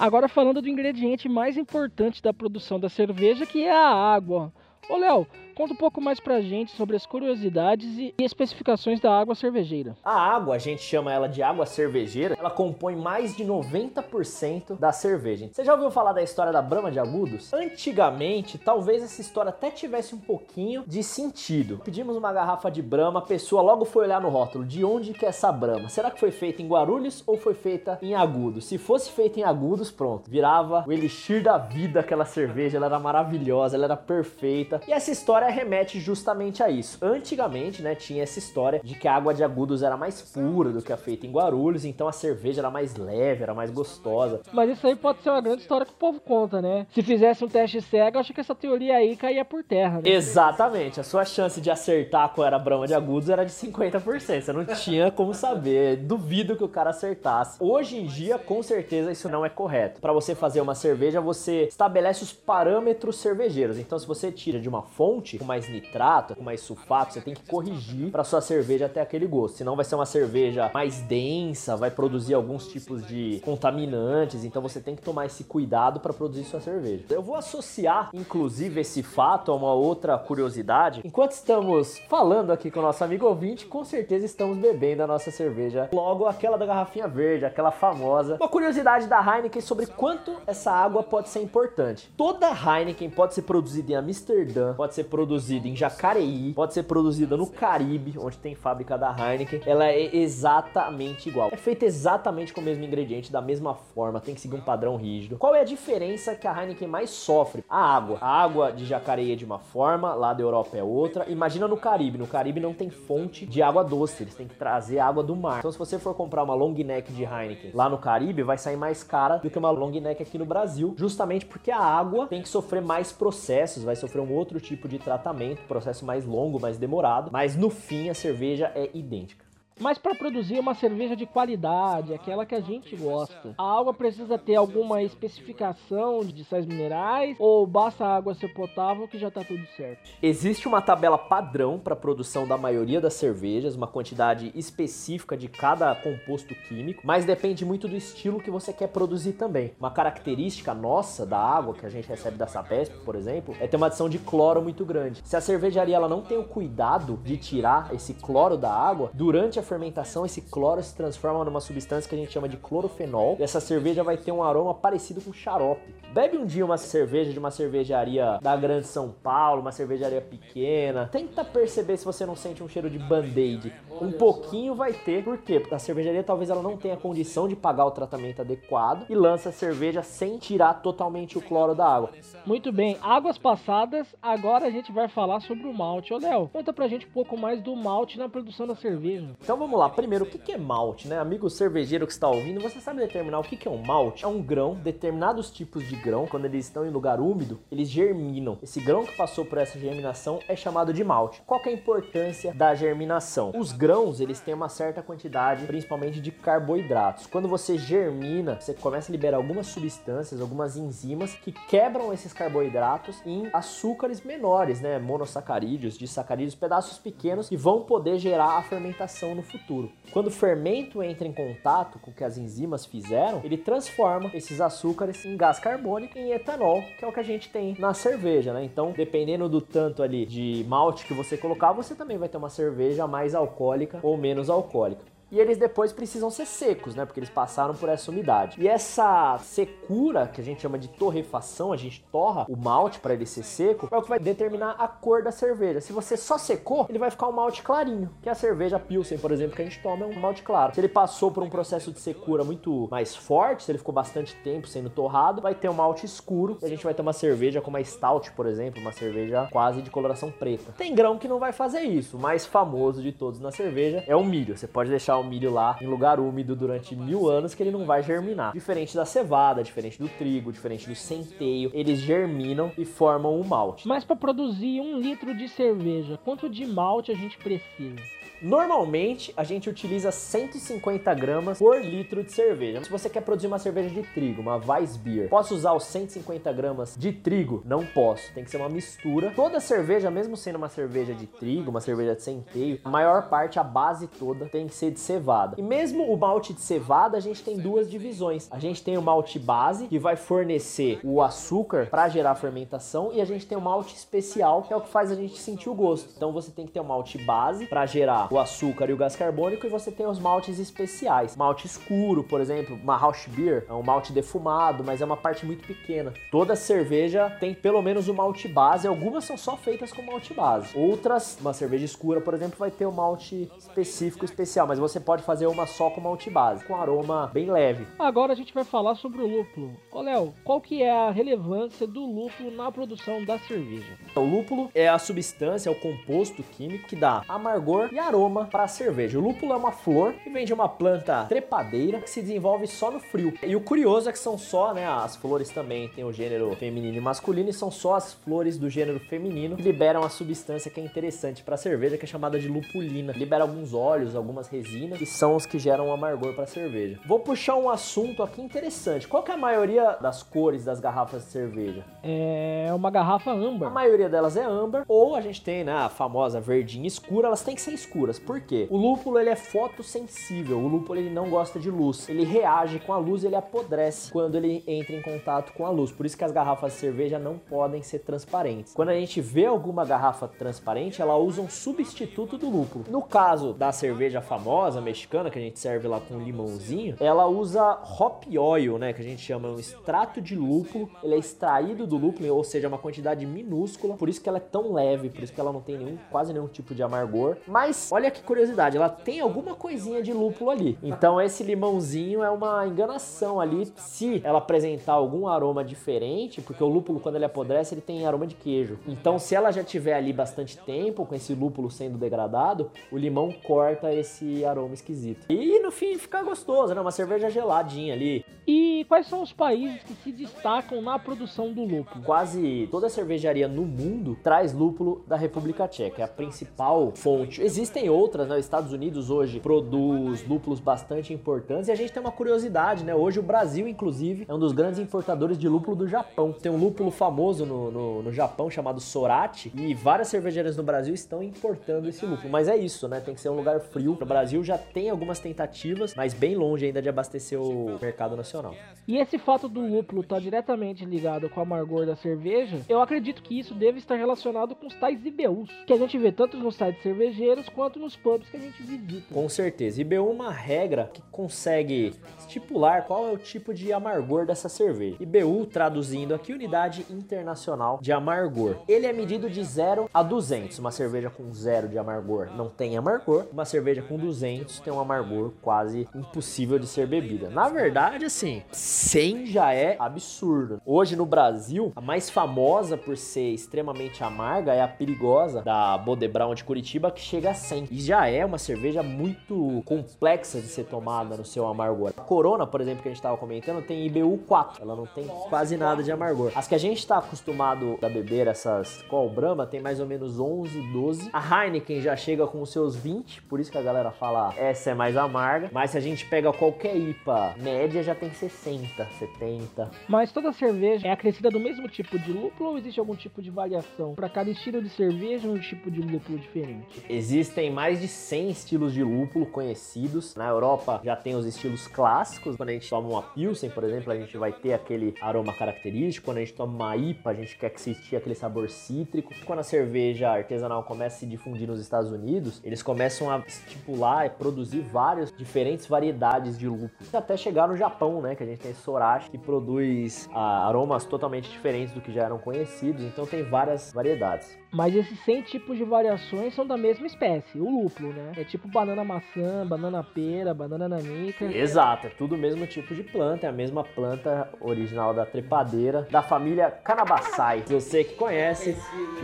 Agora 0.00 0.28
falando 0.28 0.62
do 0.62 0.68
ingrediente 0.70 1.28
mais 1.28 1.58
importante 1.58 2.22
da 2.22 2.32
produção 2.32 2.80
da 2.80 2.88
cerveja, 2.88 3.44
que 3.44 3.62
é 3.64 3.70
a 3.70 3.90
água. 3.90 4.50
Ô 4.88 4.96
Léo, 4.96 5.26
Conta 5.54 5.74
um 5.74 5.76
pouco 5.76 6.00
mais 6.00 6.20
pra 6.20 6.40
gente 6.40 6.72
sobre 6.72 6.96
as 6.96 7.04
curiosidades 7.04 7.98
e 7.98 8.14
especificações 8.18 9.00
da 9.00 9.12
água 9.12 9.34
cervejeira. 9.34 9.96
A 10.04 10.12
água, 10.12 10.54
a 10.54 10.58
gente 10.58 10.82
chama 10.82 11.12
ela 11.12 11.28
de 11.28 11.42
água 11.42 11.66
cervejeira, 11.66 12.36
ela 12.38 12.50
compõe 12.50 12.96
mais 12.96 13.36
de 13.36 13.44
90% 13.44 14.78
da 14.78 14.92
cerveja. 14.92 15.48
Você 15.52 15.64
já 15.64 15.74
ouviu 15.74 15.90
falar 15.90 16.12
da 16.12 16.22
história 16.22 16.52
da 16.52 16.62
Brama 16.62 16.90
de 16.90 16.98
Agudos? 16.98 17.52
Antigamente, 17.52 18.58
talvez 18.58 19.02
essa 19.02 19.20
história 19.20 19.50
até 19.50 19.70
tivesse 19.70 20.14
um 20.14 20.18
pouquinho 20.18 20.84
de 20.86 21.02
sentido. 21.02 21.80
Pedimos 21.84 22.16
uma 22.16 22.32
garrafa 22.32 22.70
de 22.70 22.82
Brama, 22.82 23.20
a 23.20 23.22
pessoa 23.22 23.62
logo 23.62 23.84
foi 23.84 24.04
olhar 24.04 24.20
no 24.20 24.28
rótulo, 24.28 24.64
de 24.64 24.84
onde 24.84 25.12
que 25.12 25.26
é 25.26 25.28
essa 25.28 25.50
Brama? 25.52 25.88
Será 25.88 26.10
que 26.10 26.20
foi 26.20 26.30
feita 26.30 26.62
em 26.62 26.68
Guarulhos 26.68 27.22
ou 27.26 27.36
foi 27.36 27.54
feita 27.54 27.98
em 28.00 28.14
Agudos? 28.14 28.66
Se 28.66 28.78
fosse 28.78 29.10
feita 29.10 29.40
em 29.40 29.42
Agudos, 29.42 29.90
pronto, 29.90 30.30
virava 30.30 30.84
o 30.86 30.92
elixir 30.92 31.42
da 31.42 31.58
vida 31.58 32.00
aquela 32.00 32.24
cerveja, 32.24 32.76
ela 32.76 32.86
era 32.86 32.98
maravilhosa, 32.98 33.76
ela 33.76 33.84
era 33.86 33.96
perfeita. 33.96 34.80
E 34.86 34.92
essa 34.92 35.10
história 35.10 35.39
remete 35.48 36.00
justamente 36.00 36.62
a 36.62 36.68
isso. 36.68 36.98
Antigamente, 37.02 37.82
né, 37.82 37.94
tinha 37.94 38.22
essa 38.22 38.38
história 38.38 38.80
de 38.82 38.94
que 38.94 39.08
a 39.08 39.14
água 39.14 39.32
de 39.32 39.42
Agudos 39.42 39.82
era 39.82 39.96
mais 39.96 40.20
pura 40.22 40.70
do 40.70 40.82
que 40.82 40.92
a 40.92 40.96
feita 40.96 41.26
em 41.26 41.32
Guarulhos, 41.32 41.84
então 41.84 42.08
a 42.08 42.12
cerveja 42.12 42.60
era 42.60 42.70
mais 42.70 42.96
leve, 42.96 43.42
era 43.42 43.54
mais 43.54 43.70
gostosa. 43.70 44.40
Mas 44.52 44.70
isso 44.70 44.86
aí 44.86 44.96
pode 44.96 45.22
ser 45.22 45.30
uma 45.30 45.40
grande 45.40 45.62
história 45.62 45.86
que 45.86 45.92
o 45.92 45.96
povo 45.96 46.20
conta, 46.20 46.60
né? 46.60 46.86
Se 46.92 47.02
fizesse 47.02 47.44
um 47.44 47.48
teste 47.48 47.80
cego, 47.80 48.18
acho 48.18 48.32
que 48.32 48.40
essa 48.40 48.54
teoria 48.54 48.96
aí 48.96 49.16
caía 49.16 49.44
por 49.44 49.62
terra, 49.62 50.00
né? 50.00 50.10
Exatamente. 50.10 51.00
A 51.00 51.04
sua 51.04 51.24
chance 51.24 51.60
de 51.60 51.70
acertar 51.70 52.30
qual 52.30 52.46
era 52.46 52.56
a 52.56 52.58
brama 52.58 52.86
de 52.86 52.94
Agudos 52.94 53.28
era 53.28 53.44
de 53.44 53.52
50%. 53.52 54.40
Você 54.40 54.52
não 54.52 54.64
tinha 54.64 55.10
como 55.10 55.34
saber. 55.34 55.96
Duvido 55.96 56.56
que 56.56 56.64
o 56.64 56.68
cara 56.68 56.90
acertasse. 56.90 57.56
Hoje 57.60 57.96
em 57.96 58.06
dia, 58.06 58.38
com 58.38 58.62
certeza, 58.62 59.12
isso 59.12 59.28
não 59.28 59.44
é 59.44 59.48
correto. 59.48 60.00
Para 60.00 60.12
você 60.12 60.34
fazer 60.34 60.60
uma 60.60 60.74
cerveja, 60.74 61.20
você 61.20 61.64
estabelece 61.64 62.22
os 62.22 62.32
parâmetros 62.32 63.16
cervejeiros. 63.18 63.78
Então, 63.78 63.98
se 63.98 64.06
você 64.06 64.30
tira 64.30 64.58
de 64.58 64.68
uma 64.68 64.82
fonte, 64.82 65.29
com 65.38 65.44
mais 65.44 65.68
nitrato, 65.68 66.34
com 66.34 66.42
mais 66.42 66.60
sulfato, 66.60 67.14
você 67.14 67.20
tem 67.20 67.34
que 67.34 67.46
corrigir 67.46 68.10
para 68.10 68.24
sua 68.24 68.40
cerveja 68.40 68.86
até 68.86 69.00
aquele 69.00 69.26
gosto. 69.26 69.58
Senão 69.58 69.76
vai 69.76 69.84
ser 69.84 69.94
uma 69.94 70.06
cerveja 70.06 70.70
mais 70.72 71.00
densa, 71.02 71.76
vai 71.76 71.90
produzir 71.90 72.34
alguns 72.34 72.68
tipos 72.68 73.06
de 73.06 73.40
contaminantes, 73.44 74.44
então 74.44 74.62
você 74.62 74.80
tem 74.80 74.96
que 74.96 75.02
tomar 75.02 75.26
esse 75.26 75.44
cuidado 75.44 76.00
para 76.00 76.12
produzir 76.12 76.44
sua 76.44 76.60
cerveja. 76.60 77.04
Eu 77.10 77.22
vou 77.22 77.36
associar, 77.36 78.10
inclusive, 78.12 78.80
esse 78.80 79.02
fato 79.02 79.52
a 79.52 79.54
uma 79.54 79.72
outra 79.72 80.16
curiosidade. 80.18 81.00
Enquanto 81.04 81.32
estamos 81.32 81.98
falando 82.08 82.50
aqui 82.50 82.70
com 82.70 82.80
o 82.80 82.82
nosso 82.82 83.02
amigo 83.04 83.26
ouvinte, 83.26 83.66
com 83.66 83.84
certeza 83.84 84.26
estamos 84.26 84.58
bebendo 84.58 85.02
a 85.02 85.06
nossa 85.06 85.30
cerveja, 85.30 85.88
logo 85.92 86.26
aquela 86.26 86.56
da 86.56 86.66
garrafinha 86.66 87.08
verde, 87.08 87.44
aquela 87.44 87.70
famosa. 87.70 88.36
Uma 88.36 88.48
curiosidade 88.48 89.06
da 89.06 89.20
Heineken 89.20 89.62
sobre 89.62 89.86
quanto 89.86 90.36
essa 90.46 90.70
água 90.70 91.02
pode 91.02 91.28
ser 91.28 91.42
importante. 91.42 92.10
Toda 92.16 92.50
Heineken 92.50 93.10
pode 93.10 93.34
ser 93.34 93.42
produzida 93.42 93.92
em 93.92 93.96
Amsterdã, 93.96 94.74
pode 94.74 94.94
ser 94.94 95.04
produzida 95.04 95.19
produzida 95.20 95.68
em 95.68 95.76
Jacareí, 95.76 96.54
pode 96.54 96.72
ser 96.72 96.84
produzida 96.84 97.36
no 97.36 97.46
Caribe, 97.46 98.14
onde 98.18 98.38
tem 98.38 98.54
fábrica 98.54 98.96
da 98.96 99.14
Heineken. 99.14 99.60
Ela 99.66 99.86
é 99.86 100.16
exatamente 100.16 101.28
igual. 101.28 101.50
É 101.52 101.58
feita 101.58 101.84
exatamente 101.84 102.54
com 102.54 102.60
o 102.62 102.64
mesmo 102.64 102.82
ingrediente, 102.82 103.30
da 103.30 103.42
mesma 103.42 103.74
forma, 103.74 104.18
tem 104.18 104.34
que 104.34 104.40
seguir 104.40 104.56
um 104.56 104.62
padrão 104.62 104.96
rígido. 104.96 105.36
Qual 105.36 105.54
é 105.54 105.60
a 105.60 105.64
diferença 105.64 106.34
que 106.34 106.46
a 106.46 106.58
Heineken 106.58 106.88
mais 106.88 107.10
sofre? 107.10 107.62
A 107.68 107.96
água. 107.96 108.16
A 108.22 108.42
água 108.42 108.72
de 108.72 108.86
Jacareí 108.86 109.32
é 109.32 109.36
de 109.36 109.44
uma 109.44 109.58
forma, 109.58 110.14
lá 110.14 110.32
da 110.32 110.42
Europa 110.42 110.78
é 110.78 110.82
outra. 110.82 111.28
Imagina 111.28 111.68
no 111.68 111.76
Caribe. 111.76 112.16
No 112.16 112.26
Caribe 112.26 112.58
não 112.58 112.72
tem 112.72 112.88
fonte 112.88 113.44
de 113.44 113.60
água 113.60 113.84
doce, 113.84 114.22
eles 114.22 114.34
têm 114.34 114.48
que 114.48 114.54
trazer 114.54 115.00
água 115.00 115.22
do 115.22 115.36
mar. 115.36 115.58
Então 115.58 115.70
se 115.70 115.78
você 115.78 115.98
for 115.98 116.14
comprar 116.14 116.42
uma 116.42 116.54
long 116.54 116.72
neck 116.72 117.12
de 117.12 117.24
Heineken 117.24 117.72
lá 117.74 117.90
no 117.90 117.98
Caribe, 117.98 118.42
vai 118.42 118.56
sair 118.56 118.76
mais 118.76 119.02
cara 119.02 119.36
do 119.36 119.50
que 119.50 119.58
uma 119.58 119.70
long 119.70 119.90
neck 119.90 120.22
aqui 120.22 120.38
no 120.38 120.46
Brasil, 120.46 120.94
justamente 120.96 121.44
porque 121.44 121.70
a 121.70 121.78
água 121.78 122.26
tem 122.26 122.40
que 122.40 122.48
sofrer 122.48 122.80
mais 122.80 123.12
processos, 123.12 123.84
vai 123.84 123.94
sofrer 123.94 124.22
um 124.22 124.32
outro 124.32 124.58
tipo 124.58 124.88
de 124.88 124.98
tratamento 125.10 125.62
processo 125.66 126.04
mais 126.04 126.24
longo, 126.24 126.60
mais 126.60 126.78
demorado, 126.78 127.30
mas 127.32 127.56
no 127.56 127.68
fim 127.68 128.08
a 128.08 128.14
cerveja 128.14 128.70
é 128.76 128.90
idêntica. 128.94 129.49
Mas 129.80 129.96
para 129.96 130.14
produzir 130.14 130.58
uma 130.58 130.74
cerveja 130.74 131.16
de 131.16 131.24
qualidade, 131.24 132.12
aquela 132.12 132.44
que 132.44 132.54
a 132.54 132.60
gente 132.60 132.94
gosta, 132.94 133.54
a 133.56 133.78
água 133.78 133.94
precisa 133.94 134.36
ter 134.36 134.54
alguma 134.54 135.02
especificação 135.02 136.20
de 136.20 136.44
sais 136.44 136.66
minerais 136.66 137.34
ou 137.38 137.66
basta 137.66 138.04
a 138.04 138.16
água 138.16 138.34
ser 138.34 138.48
potável 138.52 139.08
que 139.08 139.18
já 139.18 139.28
está 139.28 139.42
tudo 139.42 139.66
certo? 139.76 140.10
Existe 140.22 140.68
uma 140.68 140.82
tabela 140.82 141.16
padrão 141.16 141.78
para 141.78 141.94
a 141.94 141.96
produção 141.96 142.46
da 142.46 142.58
maioria 142.58 143.00
das 143.00 143.14
cervejas, 143.14 143.74
uma 143.74 143.86
quantidade 143.86 144.52
específica 144.54 145.34
de 145.34 145.48
cada 145.48 145.94
composto 145.94 146.54
químico, 146.54 147.00
mas 147.02 147.24
depende 147.24 147.64
muito 147.64 147.88
do 147.88 147.96
estilo 147.96 148.40
que 148.40 148.50
você 148.50 148.74
quer 148.74 148.88
produzir 148.88 149.32
também. 149.32 149.72
Uma 149.80 149.90
característica 149.90 150.74
nossa 150.74 151.24
da 151.24 151.38
água 151.38 151.72
que 151.72 151.86
a 151.86 151.90
gente 151.90 152.06
recebe 152.06 152.36
da 152.36 152.46
Sapesp, 152.46 152.92
por 153.04 153.14
exemplo, 153.14 153.56
é 153.58 153.66
ter 153.66 153.78
uma 153.78 153.86
adição 153.86 154.10
de 154.10 154.18
cloro 154.18 154.60
muito 154.60 154.84
grande. 154.84 155.22
Se 155.24 155.36
a 155.36 155.40
cervejaria 155.40 155.96
ela 155.96 156.08
não 156.08 156.20
tem 156.20 156.36
o 156.36 156.44
cuidado 156.44 157.18
de 157.24 157.38
tirar 157.38 157.94
esse 157.94 158.12
cloro 158.12 158.58
da 158.58 158.70
água, 158.70 159.10
durante 159.14 159.58
a 159.58 159.62
fermentação, 159.70 160.26
esse 160.26 160.40
cloro 160.42 160.82
se 160.82 160.96
transforma 160.96 161.44
numa 161.44 161.60
substância 161.60 162.08
que 162.08 162.14
a 162.16 162.18
gente 162.18 162.32
chama 162.32 162.48
de 162.48 162.56
clorofenol. 162.56 163.36
E 163.38 163.42
essa 163.44 163.60
cerveja 163.60 164.02
vai 164.02 164.16
ter 164.16 164.32
um 164.32 164.42
aroma 164.42 164.74
parecido 164.74 165.20
com 165.20 165.32
xarope. 165.32 165.94
Bebe 166.12 166.36
um 166.36 166.44
dia 166.44 166.64
uma 166.64 166.76
cerveja 166.76 167.32
de 167.32 167.38
uma 167.38 167.52
cervejaria 167.52 168.40
da 168.42 168.56
Grande 168.56 168.88
São 168.88 169.10
Paulo, 169.22 169.60
uma 169.60 169.70
cervejaria 169.70 170.20
pequena. 170.20 171.08
Tenta 171.12 171.44
perceber 171.44 171.96
se 171.96 172.04
você 172.04 172.26
não 172.26 172.34
sente 172.34 172.64
um 172.64 172.68
cheiro 172.68 172.90
de 172.90 172.98
band-aid. 172.98 173.72
Um 174.00 174.10
pouquinho 174.10 174.74
vai 174.74 174.92
ter, 174.92 175.22
por 175.22 175.38
quê? 175.38 175.60
Porque 175.60 175.74
a 175.74 175.78
cervejaria 175.78 176.24
talvez 176.24 176.50
ela 176.50 176.62
não 176.62 176.76
tenha 176.76 176.96
condição 176.96 177.46
de 177.46 177.54
pagar 177.54 177.86
o 177.86 177.92
tratamento 177.92 178.40
adequado 178.40 179.06
e 179.08 179.14
lança 179.14 179.50
a 179.50 179.52
cerveja 179.52 180.02
sem 180.02 180.36
tirar 180.38 180.82
totalmente 180.82 181.38
o 181.38 181.40
cloro 181.40 181.76
da 181.76 181.86
água. 181.86 182.10
Muito 182.44 182.72
bem, 182.72 182.96
águas 183.00 183.38
passadas, 183.38 184.08
agora 184.20 184.66
a 184.66 184.70
gente 184.70 184.90
vai 184.90 185.06
falar 185.06 185.40
sobre 185.40 185.68
o 185.68 185.72
malte. 185.72 186.12
Ô 186.12 186.18
Léo, 186.18 186.48
conta 186.52 186.72
pra 186.72 186.88
gente 186.88 187.06
um 187.06 187.10
pouco 187.10 187.38
mais 187.38 187.62
do 187.62 187.76
malte 187.76 188.18
na 188.18 188.28
produção 188.28 188.66
da 188.66 188.74
cerveja. 188.74 189.30
Então 189.40 189.56
vamos 189.60 189.78
lá, 189.78 189.90
primeiro, 189.90 190.24
o 190.24 190.26
que 190.26 190.52
é 190.52 190.56
malte, 190.56 191.06
né? 191.06 191.18
Amigo 191.18 191.50
cervejeiro 191.50 192.06
que 192.06 192.12
está 192.14 192.26
ouvindo, 192.26 192.62
você 192.62 192.80
sabe 192.80 193.00
determinar 193.00 193.40
o 193.40 193.42
que 193.42 193.68
é 193.68 193.70
um 193.70 193.84
malte? 193.84 194.24
É 194.24 194.28
um 194.28 194.40
grão, 194.40 194.74
determinados 194.74 195.50
tipos 195.50 195.86
de 195.86 195.96
grão, 195.96 196.26
quando 196.26 196.46
eles 196.46 196.64
estão 196.64 196.86
em 196.86 196.90
lugar 196.90 197.20
úmido, 197.20 197.60
eles 197.70 197.86
germinam. 197.86 198.56
Esse 198.62 198.80
grão 198.80 199.04
que 199.04 199.14
passou 199.14 199.44
por 199.44 199.58
essa 199.58 199.78
germinação 199.78 200.38
é 200.48 200.56
chamado 200.56 200.94
de 200.94 201.04
malte. 201.04 201.42
Qual 201.46 201.60
é 201.66 201.68
a 201.68 201.72
importância 201.72 202.54
da 202.54 202.74
germinação? 202.74 203.52
Os 203.54 203.70
grãos, 203.70 204.18
eles 204.18 204.40
têm 204.40 204.54
uma 204.54 204.70
certa 204.70 205.02
quantidade, 205.02 205.66
principalmente 205.66 206.22
de 206.22 206.30
carboidratos. 206.30 207.26
Quando 207.26 207.46
você 207.46 207.76
germina, 207.76 208.58
você 208.58 208.72
começa 208.72 209.10
a 209.10 209.12
liberar 209.12 209.36
algumas 209.36 209.66
substâncias, 209.66 210.40
algumas 210.40 210.78
enzimas 210.78 211.34
que 211.34 211.52
quebram 211.52 212.14
esses 212.14 212.32
carboidratos 212.32 213.20
em 213.26 213.50
açúcares 213.52 214.22
menores, 214.22 214.80
né? 214.80 214.98
Monossacarídeos, 214.98 215.98
disacarídeos, 215.98 216.54
pedaços 216.54 216.96
pequenos 216.96 217.50
que 217.50 217.58
vão 217.58 217.82
poder 217.82 218.16
gerar 218.16 218.56
a 218.56 218.62
fermentação 218.62 219.34
no 219.40 219.42
futuro. 219.42 219.90
Quando 220.12 220.28
o 220.28 220.30
fermento 220.30 221.02
entra 221.02 221.26
em 221.26 221.32
contato 221.32 221.98
com 221.98 222.10
o 222.10 222.14
que 222.14 222.24
as 222.24 222.38
enzimas 222.38 222.86
fizeram, 222.86 223.40
ele 223.42 223.56
transforma 223.56 224.30
esses 224.34 224.60
açúcares 224.60 225.24
em 225.24 225.36
gás 225.36 225.58
carbônico 225.58 225.80
carbônica 225.80 226.18
em 226.18 226.32
etanol, 226.32 226.82
que 226.98 227.04
é 227.04 227.08
o 227.08 227.12
que 227.12 227.20
a 227.20 227.24
gente 227.24 227.48
tem 227.48 227.74
na 227.78 227.94
cerveja, 227.94 228.52
né? 228.52 228.64
Então, 228.64 228.92
dependendo 228.92 229.48
do 229.48 229.60
tanto 229.60 230.02
ali 230.02 230.26
de 230.26 230.64
malte 230.68 231.06
que 231.06 231.14
você 231.14 231.36
colocar, 231.36 231.72
você 231.72 231.94
também 231.94 232.18
vai 232.18 232.28
ter 232.28 232.36
uma 232.36 232.50
cerveja 232.50 233.06
mais 233.06 233.34
alcoólica 233.34 233.98
ou 234.02 234.16
menos 234.16 234.50
alcoólica. 234.50 235.09
E 235.30 235.38
eles 235.38 235.56
depois 235.56 235.92
precisam 235.92 236.30
ser 236.30 236.46
secos, 236.46 236.94
né? 236.94 237.04
Porque 237.04 237.20
eles 237.20 237.30
passaram 237.30 237.74
por 237.74 237.88
essa 237.88 238.10
umidade. 238.10 238.60
E 238.60 238.68
essa 238.68 239.38
secura, 239.38 240.26
que 240.26 240.40
a 240.40 240.44
gente 240.44 240.62
chama 240.62 240.78
de 240.78 240.88
torrefação, 240.88 241.72
a 241.72 241.76
gente 241.76 242.04
torra 242.10 242.46
o 242.48 242.56
malte 242.56 242.98
para 243.00 243.14
ele 243.14 243.26
ser 243.26 243.42
seco, 243.42 243.88
é 243.90 243.96
o 243.96 244.02
que 244.02 244.08
vai 244.08 244.18
determinar 244.18 244.76
a 244.78 244.88
cor 244.88 245.22
da 245.22 245.30
cerveja. 245.30 245.80
Se 245.80 245.92
você 245.92 246.16
só 246.16 246.36
secou, 246.36 246.86
ele 246.88 246.98
vai 246.98 247.10
ficar 247.10 247.28
um 247.28 247.32
malte 247.32 247.62
clarinho, 247.62 248.10
que 248.22 248.28
é 248.28 248.32
a 248.32 248.34
cerveja 248.34 248.78
Pilsen, 248.78 249.18
por 249.18 249.30
exemplo, 249.30 249.56
que 249.56 249.62
a 249.62 249.64
gente 249.64 249.80
toma 249.80 250.04
é 250.04 250.08
um 250.08 250.20
malte 250.20 250.42
claro. 250.42 250.74
Se 250.74 250.80
ele 250.80 250.88
passou 250.88 251.30
por 251.30 251.42
um 251.42 251.50
processo 251.50 251.92
de 251.92 252.00
secura 252.00 252.44
muito 252.44 252.88
mais 252.90 253.14
forte, 253.14 253.62
se 253.62 253.70
ele 253.70 253.78
ficou 253.78 253.94
bastante 253.94 254.34
tempo 254.36 254.66
sendo 254.66 254.90
torrado, 254.90 255.42
vai 255.42 255.54
ter 255.54 255.68
um 255.68 255.74
malte 255.74 256.06
escuro 256.06 256.58
e 256.60 256.64
a 256.64 256.68
gente 256.68 256.84
vai 256.84 256.94
ter 256.94 257.02
uma 257.02 257.12
cerveja 257.12 257.60
como 257.60 257.76
a 257.76 257.84
Stout, 257.84 258.32
por 258.32 258.46
exemplo, 258.46 258.80
uma 258.80 258.92
cerveja 258.92 259.48
quase 259.50 259.82
de 259.82 259.90
coloração 259.90 260.30
preta. 260.30 260.72
Tem 260.76 260.94
grão 260.94 261.18
que 261.18 261.28
não 261.28 261.38
vai 261.38 261.52
fazer 261.52 261.82
isso, 261.82 262.16
o 262.16 262.20
mais 262.20 262.46
famoso 262.46 263.02
de 263.02 263.12
todos 263.12 263.40
na 263.40 263.50
cerveja 263.50 264.02
é 264.06 264.16
o 264.16 264.24
milho. 264.24 264.56
Você 264.56 264.66
pode 264.66 264.90
deixar 264.90 265.19
o 265.20 265.24
milho 265.24 265.52
lá 265.52 265.76
em 265.80 265.86
lugar 265.86 266.18
úmido 266.18 266.56
durante 266.56 266.96
mil 266.96 267.28
anos 267.28 267.54
que 267.54 267.62
ele 267.62 267.70
não 267.70 267.84
vai 267.84 268.02
germinar. 268.02 268.52
Diferente 268.52 268.96
da 268.96 269.04
cevada, 269.04 269.62
diferente 269.62 269.98
do 269.98 270.08
trigo, 270.08 270.52
diferente 270.52 270.88
do 270.88 270.94
centeio, 270.94 271.70
eles 271.72 271.98
germinam 272.00 272.72
e 272.76 272.84
formam 272.84 273.40
o 273.40 273.46
malte. 273.46 273.86
Mas 273.86 274.04
para 274.04 274.16
produzir 274.16 274.80
um 274.80 274.98
litro 274.98 275.36
de 275.36 275.48
cerveja, 275.48 276.18
quanto 276.24 276.48
de 276.48 276.66
malte 276.66 277.12
a 277.12 277.14
gente 277.14 277.38
precisa? 277.38 278.19
Normalmente 278.42 279.34
a 279.36 279.44
gente 279.44 279.68
utiliza 279.68 280.10
150 280.10 281.12
gramas 281.12 281.58
por 281.58 281.78
litro 281.78 282.24
de 282.24 282.32
cerveja. 282.32 282.82
Se 282.82 282.90
você 282.90 283.10
quer 283.10 283.20
produzir 283.20 283.46
uma 283.46 283.58
cerveja 283.58 283.90
de 283.90 284.02
trigo, 284.02 284.40
uma 284.40 284.56
Weissbier, 284.56 285.28
posso 285.28 285.54
usar 285.54 285.74
os 285.74 285.84
150 285.84 286.50
gramas 286.52 286.94
de 286.96 287.12
trigo? 287.12 287.62
Não 287.66 287.84
posso, 287.84 288.32
tem 288.32 288.42
que 288.42 288.50
ser 288.50 288.56
uma 288.56 288.70
mistura. 288.70 289.32
Toda 289.36 289.60
cerveja, 289.60 290.10
mesmo 290.10 290.38
sendo 290.38 290.56
uma 290.56 290.70
cerveja 290.70 291.12
de 291.12 291.26
trigo, 291.26 291.70
uma 291.70 291.82
cerveja 291.82 292.14
de 292.14 292.22
centeio, 292.22 292.80
a 292.82 292.88
maior 292.88 293.28
parte, 293.28 293.58
a 293.58 293.62
base 293.62 294.06
toda, 294.06 294.46
tem 294.46 294.66
que 294.66 294.74
ser 294.74 294.90
de 294.90 295.00
cevada. 295.00 295.56
E 295.58 295.62
mesmo 295.62 296.04
o 296.04 296.16
malte 296.16 296.54
de 296.54 296.62
cevada, 296.62 297.18
a 297.18 297.20
gente 297.20 297.42
tem 297.42 297.58
duas 297.58 297.90
divisões. 297.90 298.48
A 298.50 298.58
gente 298.58 298.82
tem 298.82 298.96
o 298.96 299.02
malte 299.02 299.38
base, 299.38 299.86
que 299.86 299.98
vai 299.98 300.16
fornecer 300.16 300.98
o 301.04 301.20
açúcar 301.20 301.88
para 301.90 302.08
gerar 302.08 302.34
fermentação, 302.36 303.10
e 303.12 303.20
a 303.20 303.24
gente 303.26 303.46
tem 303.46 303.58
o 303.58 303.60
malte 303.60 303.94
especial, 303.94 304.62
que 304.62 304.72
é 304.72 304.76
o 304.76 304.80
que 304.80 304.88
faz 304.88 305.12
a 305.12 305.14
gente 305.14 305.36
sentir 305.36 305.68
o 305.68 305.74
gosto. 305.74 306.14
Então 306.16 306.32
você 306.32 306.50
tem 306.50 306.64
que 306.64 306.72
ter 306.72 306.80
o 306.80 306.84
malte 306.84 307.18
base 307.18 307.66
para 307.66 307.84
gerar 307.84 308.29
o 308.30 308.38
açúcar 308.38 308.88
e 308.88 308.92
o 308.92 308.96
gás 308.96 309.16
carbônico, 309.16 309.66
e 309.66 309.70
você 309.70 309.90
tem 309.90 310.06
os 310.06 310.18
maltes 310.18 310.58
especiais. 310.58 311.36
Malte 311.36 311.66
escuro, 311.66 312.22
por 312.22 312.40
exemplo, 312.40 312.78
uma 312.82 312.96
Rausch 312.96 313.28
Beer, 313.28 313.66
é 313.68 313.72
um 313.72 313.82
malte 313.82 314.12
defumado, 314.12 314.84
mas 314.84 315.00
é 315.00 315.04
uma 315.04 315.16
parte 315.16 315.44
muito 315.44 315.66
pequena. 315.66 316.14
Toda 316.30 316.54
cerveja 316.54 317.28
tem 317.40 317.52
pelo 317.52 317.82
menos 317.82 318.08
o 318.08 318.14
malte 318.14 318.46
base, 318.46 318.86
algumas 318.86 319.24
são 319.24 319.36
só 319.36 319.56
feitas 319.56 319.92
com 319.92 320.02
malte 320.02 320.32
base. 320.32 320.76
Outras, 320.78 321.38
uma 321.40 321.52
cerveja 321.52 321.84
escura, 321.84 322.20
por 322.20 322.34
exemplo, 322.34 322.58
vai 322.58 322.70
ter 322.70 322.86
o 322.86 322.92
malte 322.92 323.50
específico 323.58 324.24
especial, 324.24 324.66
mas 324.66 324.78
você 324.78 325.00
pode 325.00 325.22
fazer 325.22 325.46
uma 325.46 325.66
só 325.66 325.90
com 325.90 326.00
malte 326.00 326.30
base, 326.30 326.64
com 326.64 326.76
aroma 326.76 327.30
bem 327.32 327.50
leve. 327.50 327.86
Agora 327.98 328.32
a 328.32 328.36
gente 328.36 328.54
vai 328.54 328.64
falar 328.64 328.94
sobre 328.94 329.20
o 329.22 329.26
lúpulo. 329.26 329.76
Ô 329.90 330.00
Léo, 330.00 330.32
qual 330.44 330.60
que 330.60 330.82
é 330.82 330.90
a 330.90 331.10
relevância 331.10 331.86
do 331.86 332.04
lúpulo 332.04 332.50
na 332.50 332.70
produção 332.70 333.24
da 333.24 333.38
cerveja? 333.40 333.98
O 334.14 334.20
lúpulo 334.20 334.70
é 334.74 334.88
a 334.88 334.98
substância, 334.98 335.68
é 335.68 335.72
o 335.72 335.80
composto 335.80 336.42
químico 336.42 336.86
que 336.86 336.96
dá 336.96 337.24
amargor 337.28 337.88
e 337.92 337.98
aroma 337.98 338.19
aroma 338.20 338.44
para 338.44 338.64
a 338.64 338.68
cerveja. 338.68 339.18
O 339.18 339.22
lúpulo 339.22 339.52
é 339.52 339.56
uma 339.56 339.72
flor 339.72 340.12
que 340.12 340.28
vem 340.28 340.44
de 340.44 340.52
uma 340.52 340.68
planta 340.68 341.24
trepadeira 341.24 342.00
que 342.00 342.10
se 342.10 342.20
desenvolve 342.20 342.66
só 342.66 342.90
no 342.90 343.00
frio. 343.00 343.32
E 343.42 343.56
o 343.56 343.60
curioso 343.60 344.08
é 344.08 344.12
que 344.12 344.18
são 344.18 344.36
só, 344.36 344.74
né, 344.74 344.86
as 344.86 345.16
flores 345.16 345.48
também 345.48 345.88
tem 345.88 346.04
o 346.04 346.12
gênero 346.12 346.54
feminino 346.56 346.96
e 346.96 347.00
masculino 347.00 347.48
e 347.48 347.52
são 347.52 347.70
só 347.70 347.94
as 347.94 348.12
flores 348.12 348.58
do 348.58 348.68
gênero 348.68 349.00
feminino 349.00 349.56
que 349.56 349.62
liberam 349.62 350.02
a 350.02 350.08
substância 350.08 350.70
que 350.70 350.80
é 350.80 350.84
interessante 350.84 351.42
para 351.42 351.54
a 351.54 351.58
cerveja, 351.58 351.96
que 351.96 352.04
é 352.04 352.08
chamada 352.08 352.38
de 352.38 352.48
lupulina. 352.48 353.12
Libera 353.12 353.44
alguns 353.44 353.72
óleos, 353.72 354.14
algumas 354.14 354.48
resinas, 354.48 354.98
que 354.98 355.06
são 355.06 355.36
os 355.36 355.46
que 355.46 355.58
geram 355.58 355.88
o 355.88 355.92
amargor 355.92 356.34
para 356.34 356.44
a 356.44 356.46
cerveja. 356.46 356.98
Vou 357.06 357.20
puxar 357.20 357.56
um 357.56 357.70
assunto 357.70 358.22
aqui 358.22 358.42
interessante. 358.42 359.08
Qual 359.08 359.22
que 359.22 359.30
é 359.30 359.34
a 359.34 359.38
maioria 359.38 359.96
das 360.00 360.22
cores 360.22 360.64
das 360.64 360.80
garrafas 360.80 361.24
de 361.24 361.30
cerveja? 361.30 361.84
É 362.02 362.70
uma 362.74 362.90
garrafa 362.90 363.30
âmbar. 363.30 363.68
A 363.70 363.72
maioria 363.72 364.08
delas 364.08 364.36
é 364.36 364.44
âmbar, 364.44 364.84
ou 364.86 365.14
a 365.14 365.20
gente 365.20 365.42
tem, 365.42 365.64
né, 365.64 365.72
a 365.72 365.88
famosa 365.88 366.40
verdinha 366.40 366.86
escura, 366.86 367.28
elas 367.28 367.42
têm 367.42 367.54
que 367.54 367.60
ser 367.62 367.72
escuras 367.72 368.09
escuras. 368.10 368.18
Por 368.18 368.40
quê? 368.40 368.66
O 368.70 368.76
lúpulo 368.76 369.18
ele 369.18 369.30
é 369.30 369.36
fotossensível. 369.36 370.58
O 370.58 370.68
lúpulo 370.68 370.98
ele 370.98 371.10
não 371.10 371.28
gosta 371.28 371.58
de 371.58 371.70
luz. 371.70 372.08
Ele 372.08 372.24
reage 372.24 372.78
com 372.80 372.92
a 372.92 372.98
luz, 372.98 373.24
ele 373.24 373.36
apodrece 373.36 374.10
quando 374.12 374.36
ele 374.36 374.62
entra 374.66 374.94
em 374.94 375.02
contato 375.02 375.52
com 375.52 375.64
a 375.66 375.70
luz. 375.70 375.92
Por 375.92 376.06
isso 376.06 376.16
que 376.16 376.24
as 376.24 376.32
garrafas 376.32 376.72
de 376.72 376.78
cerveja 376.78 377.18
não 377.18 377.38
podem 377.38 377.82
ser 377.82 378.00
transparentes. 378.00 378.72
Quando 378.72 378.90
a 378.90 378.94
gente 378.94 379.20
vê 379.20 379.46
alguma 379.46 379.84
garrafa 379.84 380.28
transparente, 380.28 381.02
ela 381.02 381.16
usa 381.16 381.40
um 381.40 381.48
substituto 381.48 382.38
do 382.38 382.48
lúpulo. 382.48 382.84
No 382.88 383.02
caso 383.02 383.52
da 383.52 383.72
cerveja 383.72 384.20
famosa 384.20 384.80
mexicana 384.80 385.30
que 385.30 385.38
a 385.38 385.42
gente 385.42 385.58
serve 385.58 385.88
lá 385.88 386.00
com 386.00 386.18
limãozinho, 386.18 386.96
ela 387.00 387.26
usa 387.26 387.78
hop 387.98 388.24
oil, 388.36 388.78
né, 388.78 388.92
que 388.92 389.00
a 389.00 389.04
gente 389.04 389.22
chama 389.22 389.48
um 389.48 389.58
extrato 389.58 390.20
de 390.20 390.34
lúpulo. 390.34 390.88
Ele 391.02 391.14
é 391.14 391.18
extraído 391.18 391.86
do 391.86 391.96
lúpulo, 391.96 392.34
ou 392.34 392.44
seja, 392.44 392.68
uma 392.68 392.78
quantidade 392.78 393.26
minúscula. 393.26 393.96
Por 393.96 394.08
isso 394.08 394.20
que 394.20 394.28
ela 394.28 394.38
é 394.38 394.40
tão 394.40 394.72
leve, 394.72 395.10
por 395.10 395.22
isso 395.22 395.32
que 395.32 395.40
ela 395.40 395.52
não 395.52 395.60
tem 395.60 395.78
nenhum, 395.78 395.98
quase 396.10 396.32
nenhum 396.32 396.48
tipo 396.48 396.74
de 396.74 396.82
amargor. 396.82 397.36
Mas 397.46 397.90
olha 397.92 397.99
que 398.08 398.22
curiosidade, 398.22 398.76
ela 398.76 398.88
tem 398.88 399.18
alguma 399.18 399.56
coisinha 399.56 400.00
de 400.00 400.12
lúpulo 400.12 400.50
ali. 400.50 400.78
Então 400.80 401.20
esse 401.20 401.42
limãozinho 401.42 402.22
é 402.22 402.30
uma 402.30 402.64
enganação 402.68 403.40
ali. 403.40 403.72
Se 403.76 404.20
ela 404.22 404.38
apresentar 404.38 404.92
algum 404.92 405.26
aroma 405.26 405.64
diferente, 405.64 406.40
porque 406.40 406.62
o 406.62 406.68
lúpulo 406.68 407.00
quando 407.00 407.16
ele 407.16 407.24
apodrece 407.24 407.74
ele 407.74 407.80
tem 407.80 408.06
aroma 408.06 408.28
de 408.28 408.36
queijo. 408.36 408.78
Então 408.86 409.18
se 409.18 409.34
ela 409.34 409.50
já 409.50 409.64
tiver 409.64 409.94
ali 409.94 410.12
bastante 410.12 410.56
tempo 410.58 411.04
com 411.04 411.14
esse 411.16 411.34
lúpulo 411.34 411.68
sendo 411.68 411.98
degradado, 411.98 412.70
o 412.92 412.96
limão 412.96 413.32
corta 413.44 413.92
esse 413.92 414.44
aroma 414.44 414.74
esquisito. 414.74 415.26
E 415.28 415.58
no 415.58 415.72
fim 415.72 415.98
fica 415.98 416.22
gostoso, 416.22 416.74
né? 416.74 416.80
Uma 416.80 416.92
cerveja 416.92 417.28
geladinha 417.28 417.94
ali. 417.94 418.24
E 418.46 418.84
quais 418.88 419.06
são 419.06 419.22
os 419.22 419.32
países 419.32 419.82
que 419.82 419.94
se 419.94 420.12
destacam 420.12 420.80
na 420.80 420.98
produção 420.98 421.52
do 421.52 421.62
lúpulo? 421.62 422.04
Quase 422.04 422.68
toda 422.70 422.88
cervejaria 422.88 423.48
no 423.48 423.62
mundo 423.62 424.16
traz 424.22 424.52
lúpulo 424.52 425.04
da 425.06 425.16
República 425.16 425.66
Tcheca, 425.68 426.02
é 426.02 426.04
a 426.04 426.08
principal 426.08 426.92
fonte. 426.94 427.42
Existem 427.42 427.89
outras, 427.90 428.28
né? 428.28 428.36
Os 428.36 428.44
Estados 428.44 428.72
Unidos 428.72 429.10
hoje 429.10 429.40
produz 429.40 430.26
lúpulos 430.26 430.60
bastante 430.60 431.12
importantes 431.12 431.68
e 431.68 431.72
a 431.72 431.74
gente 431.74 431.92
tem 431.92 432.00
uma 432.00 432.12
curiosidade, 432.12 432.84
né? 432.84 432.94
Hoje 432.94 433.18
o 433.18 433.22
Brasil, 433.22 433.68
inclusive, 433.68 434.24
é 434.28 434.34
um 434.34 434.38
dos 434.38 434.52
grandes 434.52 434.78
importadores 434.78 435.38
de 435.38 435.48
lúpulo 435.48 435.76
do 435.76 435.88
Japão. 435.88 436.32
Tem 436.32 436.50
um 436.50 436.56
lúpulo 436.56 436.90
famoso 436.90 437.44
no, 437.44 437.70
no, 437.70 438.02
no 438.02 438.12
Japão 438.12 438.50
chamado 438.50 438.80
Sorate 438.80 439.52
e 439.54 439.74
várias 439.74 440.08
cervejarias 440.08 440.56
no 440.56 440.62
Brasil 440.62 440.94
estão 440.94 441.22
importando 441.22 441.88
esse 441.88 442.06
lúpulo. 442.06 442.30
Mas 442.30 442.48
é 442.48 442.56
isso, 442.56 442.88
né? 442.88 443.00
Tem 443.00 443.14
que 443.14 443.20
ser 443.20 443.28
um 443.28 443.36
lugar 443.36 443.60
frio. 443.60 443.98
O 444.00 444.06
Brasil 444.06 444.42
já 444.42 444.56
tem 444.56 444.90
algumas 444.90 445.18
tentativas, 445.18 445.94
mas 445.94 446.14
bem 446.14 446.34
longe 446.34 446.66
ainda 446.66 446.80
de 446.80 446.88
abastecer 446.88 447.40
o 447.40 447.78
mercado 447.80 448.16
nacional. 448.16 448.54
E 448.86 448.98
esse 448.98 449.18
fato 449.18 449.48
do 449.48 449.60
lúpulo 449.60 450.02
estar 450.02 450.16
tá 450.16 450.20
diretamente 450.20 450.84
ligado 450.84 451.28
com 451.28 451.40
o 451.40 451.42
amargor 451.42 451.86
da 451.86 451.96
cerveja, 451.96 452.60
eu 452.68 452.80
acredito 452.80 453.22
que 453.22 453.38
isso 453.38 453.54
deve 453.54 453.78
estar 453.78 453.96
relacionado 453.96 454.54
com 454.54 454.66
os 454.66 454.74
tais 454.74 455.04
IBUs, 455.04 455.50
que 455.66 455.72
a 455.72 455.76
gente 455.76 455.96
vê 455.98 456.10
tanto 456.10 456.36
nos 456.36 456.56
sites 456.56 456.82
cervejeiros 456.82 457.48
quanto 457.48 457.69
nos 457.78 457.96
pubs 457.96 458.28
que 458.28 458.36
a 458.36 458.40
gente 458.40 458.62
visita. 458.62 459.12
Com 459.12 459.28
certeza. 459.28 459.80
IBU 459.80 459.94
é 459.94 460.00
uma 460.00 460.30
regra 460.32 460.90
que 460.92 461.02
consegue 461.10 461.94
estipular 462.18 462.86
qual 462.86 463.08
é 463.08 463.12
o 463.12 463.18
tipo 463.18 463.52
de 463.54 463.72
amargor 463.72 464.26
dessa 464.26 464.48
cerveja. 464.48 464.96
IBU, 465.00 465.46
traduzindo 465.46 466.14
aqui, 466.14 466.32
Unidade 466.32 466.86
Internacional 466.90 467.78
de 467.80 467.92
Amargor. 467.92 468.56
Ele 468.68 468.86
é 468.86 468.92
medido 468.92 469.28
de 469.28 469.42
0 469.42 469.88
a 469.92 470.02
200. 470.02 470.58
Uma 470.58 470.70
cerveja 470.70 471.10
com 471.10 471.32
0 471.32 471.68
de 471.68 471.78
amargor 471.78 472.28
não 472.36 472.48
tem 472.48 472.76
amargor. 472.76 473.26
Uma 473.32 473.44
cerveja 473.44 473.82
com 473.82 473.96
200 473.96 474.60
tem 474.60 474.72
um 474.72 474.80
amargor 474.80 475.32
quase 475.42 475.88
impossível 475.94 476.58
de 476.58 476.66
ser 476.66 476.86
bebida. 476.86 477.30
Na 477.30 477.48
verdade, 477.48 478.04
assim, 478.04 478.42
100 478.50 479.26
já 479.26 479.52
é 479.52 479.76
absurdo. 479.78 480.60
Hoje 480.64 480.96
no 480.96 481.06
Brasil, 481.06 481.72
a 481.76 481.80
mais 481.80 482.08
famosa 482.08 482.76
por 482.76 482.96
ser 482.96 483.30
extremamente 483.32 484.02
amarga 484.02 484.54
é 484.54 484.62
a 484.62 484.68
perigosa 484.68 485.42
da 485.42 485.76
Bodebrown 485.78 486.34
de 486.34 486.44
Curitiba, 486.44 486.90
que 486.90 487.00
chega 487.00 487.30
a 487.30 487.34
100. 487.34 487.59
E 487.70 487.80
já 487.80 488.08
é 488.08 488.24
uma 488.24 488.38
cerveja 488.38 488.82
muito 488.82 489.62
complexa 489.64 490.40
de 490.40 490.46
ser 490.46 490.64
tomada 490.64 491.16
no 491.16 491.24
seu 491.24 491.46
amargor. 491.46 491.92
A 491.96 492.00
Corona, 492.02 492.46
por 492.46 492.60
exemplo, 492.60 492.82
que 492.82 492.88
a 492.88 492.90
gente 492.90 492.98
estava 492.98 493.16
comentando, 493.16 493.62
tem 493.64 493.86
IBU 493.86 494.18
4. 494.26 494.62
Ela 494.62 494.76
não 494.76 494.86
tem 494.86 495.06
quase 495.28 495.56
nada 495.56 495.82
de 495.82 495.90
amargor. 495.90 496.32
As 496.34 496.46
que 496.46 496.54
a 496.54 496.58
gente 496.58 496.78
está 496.78 496.98
acostumado 496.98 497.78
a 497.82 497.88
beber, 497.88 498.26
essas 498.26 498.82
Col 498.82 499.08
Brahma, 499.10 499.46
tem 499.46 499.60
mais 499.60 499.80
ou 499.80 499.86
menos 499.86 500.18
11, 500.18 500.60
12. 500.72 501.10
A 501.12 501.44
Heineken 501.44 501.80
já 501.80 501.96
chega 501.96 502.26
com 502.26 502.40
os 502.42 502.50
seus 502.50 502.76
20, 502.76 503.22
por 503.22 503.40
isso 503.40 503.50
que 503.50 503.58
a 503.58 503.62
galera 503.62 503.90
fala 503.90 504.32
essa 504.36 504.70
é 504.70 504.74
mais 504.74 504.96
amarga. 504.96 505.50
Mas 505.52 505.70
se 505.70 505.78
a 505.78 505.80
gente 505.80 506.04
pega 506.06 506.32
qualquer 506.32 506.76
IPA 506.76 507.34
média, 507.38 507.82
já 507.82 507.94
tem 507.94 508.10
60, 508.10 508.86
70. 508.98 509.70
Mas 509.88 510.12
toda 510.12 510.32
cerveja 510.32 510.86
é 510.86 510.92
acrescida 510.92 511.30
do 511.30 511.40
mesmo 511.40 511.68
tipo 511.68 511.98
de 511.98 512.12
lúpulo 512.12 512.50
ou 512.50 512.58
existe 512.58 512.80
algum 512.80 512.94
tipo 512.94 513.22
de 513.22 513.30
variação? 513.30 513.94
Para 513.94 514.08
cada 514.08 514.30
estilo 514.30 514.62
de 514.62 514.68
cerveja, 514.70 515.28
um 515.28 515.38
tipo 515.38 515.70
de 515.70 515.80
lúpulo 515.80 516.18
diferente? 516.18 516.84
Existem 516.88 517.49
tem 517.50 517.54
mais 517.54 517.80
de 517.80 517.88
100 517.88 518.30
estilos 518.30 518.72
de 518.72 518.84
lúpulo 518.84 519.26
conhecidos. 519.26 520.14
Na 520.14 520.28
Europa 520.28 520.80
já 520.84 520.94
tem 520.94 521.16
os 521.16 521.26
estilos 521.26 521.66
clássicos. 521.66 522.36
Quando 522.36 522.50
a 522.50 522.52
gente 522.52 522.70
toma 522.70 522.88
uma 522.88 523.02
Pilsen, 523.02 523.50
por 523.50 523.64
exemplo, 523.64 523.92
a 523.92 523.96
gente 523.96 524.16
vai 524.16 524.32
ter 524.32 524.52
aquele 524.52 524.94
aroma 525.00 525.32
característico. 525.32 526.04
Quando 526.04 526.18
a 526.18 526.20
gente 526.20 526.32
toma 526.32 526.52
uma 526.52 526.76
IPA, 526.76 527.10
a 527.10 527.14
gente 527.14 527.36
quer 527.36 527.50
que 527.50 527.58
existia 527.58 527.98
aquele 527.98 528.14
sabor 528.14 528.48
cítrico. 528.48 529.12
Quando 529.26 529.40
a 529.40 529.42
cerveja 529.42 530.10
artesanal 530.10 530.62
começa 530.62 530.96
a 530.96 530.98
se 531.00 531.06
difundir 531.06 531.48
nos 531.48 531.58
Estados 531.60 531.90
Unidos, 531.90 532.40
eles 532.44 532.62
começam 532.62 533.10
a 533.10 533.18
estipular 533.26 534.06
e 534.06 534.10
produzir 534.10 534.60
várias 534.60 535.12
diferentes 535.12 535.66
variedades 535.66 536.38
de 536.38 536.46
lúpulo. 536.46 536.70
Até 536.92 537.16
chegar 537.16 537.48
no 537.48 537.56
Japão, 537.56 538.00
né, 538.00 538.14
que 538.14 538.22
a 538.22 538.26
gente 538.26 538.38
tem 538.38 538.54
Sorachi, 538.54 539.10
que 539.10 539.18
produz 539.18 540.08
ah, 540.14 540.46
aromas 540.46 540.84
totalmente 540.84 541.28
diferentes 541.28 541.74
do 541.74 541.80
que 541.80 541.92
já 541.92 542.04
eram 542.04 542.18
conhecidos. 542.18 542.84
Então 542.84 543.04
tem 543.06 543.24
várias 543.24 543.72
variedades. 543.72 544.38
Mas 544.52 544.74
esses 544.74 544.98
100 545.04 545.22
tipos 545.22 545.56
de 545.56 545.64
variações 545.64 546.34
são 546.34 546.44
da 546.44 546.56
mesma 546.56 546.86
espécie, 546.86 547.38
o 547.38 547.48
lúpulo, 547.48 547.92
né? 547.92 548.12
É 548.16 548.24
tipo 548.24 548.48
banana 548.48 548.82
maçã, 548.82 549.46
banana 549.46 549.84
pera, 549.84 550.34
banana 550.34 550.68
nanica. 550.68 551.24
Exato, 551.24 551.86
é 551.86 551.90
tudo 551.90 552.16
o 552.16 552.18
mesmo 552.18 552.46
tipo 552.46 552.74
de 552.74 552.82
planta, 552.82 553.26
é 553.26 553.28
a 553.28 553.32
mesma 553.32 553.62
planta 553.62 554.28
original 554.40 554.92
da 554.92 555.06
trepadeira, 555.06 555.86
da 555.90 556.02
família 556.02 556.50
Canabassai. 556.50 557.44
Você 557.46 557.84
que 557.84 557.94
conhece, 557.94 558.56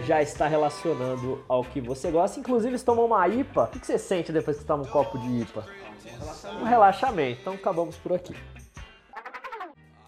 já 0.04 0.20
está 0.20 0.48
relacionando 0.48 1.44
ao 1.48 1.62
que 1.62 1.80
você 1.80 2.10
gosta. 2.10 2.40
Inclusive, 2.40 2.76
você 2.76 2.84
tomou 2.84 3.06
uma 3.06 3.26
IPA. 3.28 3.64
O 3.64 3.78
que 3.78 3.86
você 3.86 3.98
sente 3.98 4.32
depois 4.32 4.58
que 4.58 4.64
toma 4.64 4.82
um 4.82 4.86
copo 4.86 5.16
de 5.18 5.42
IPA? 5.42 5.64
Um 6.60 6.64
relaxamento. 6.64 7.40
Então, 7.40 7.54
acabamos 7.54 7.96
por 7.96 8.12
aqui. 8.12 8.34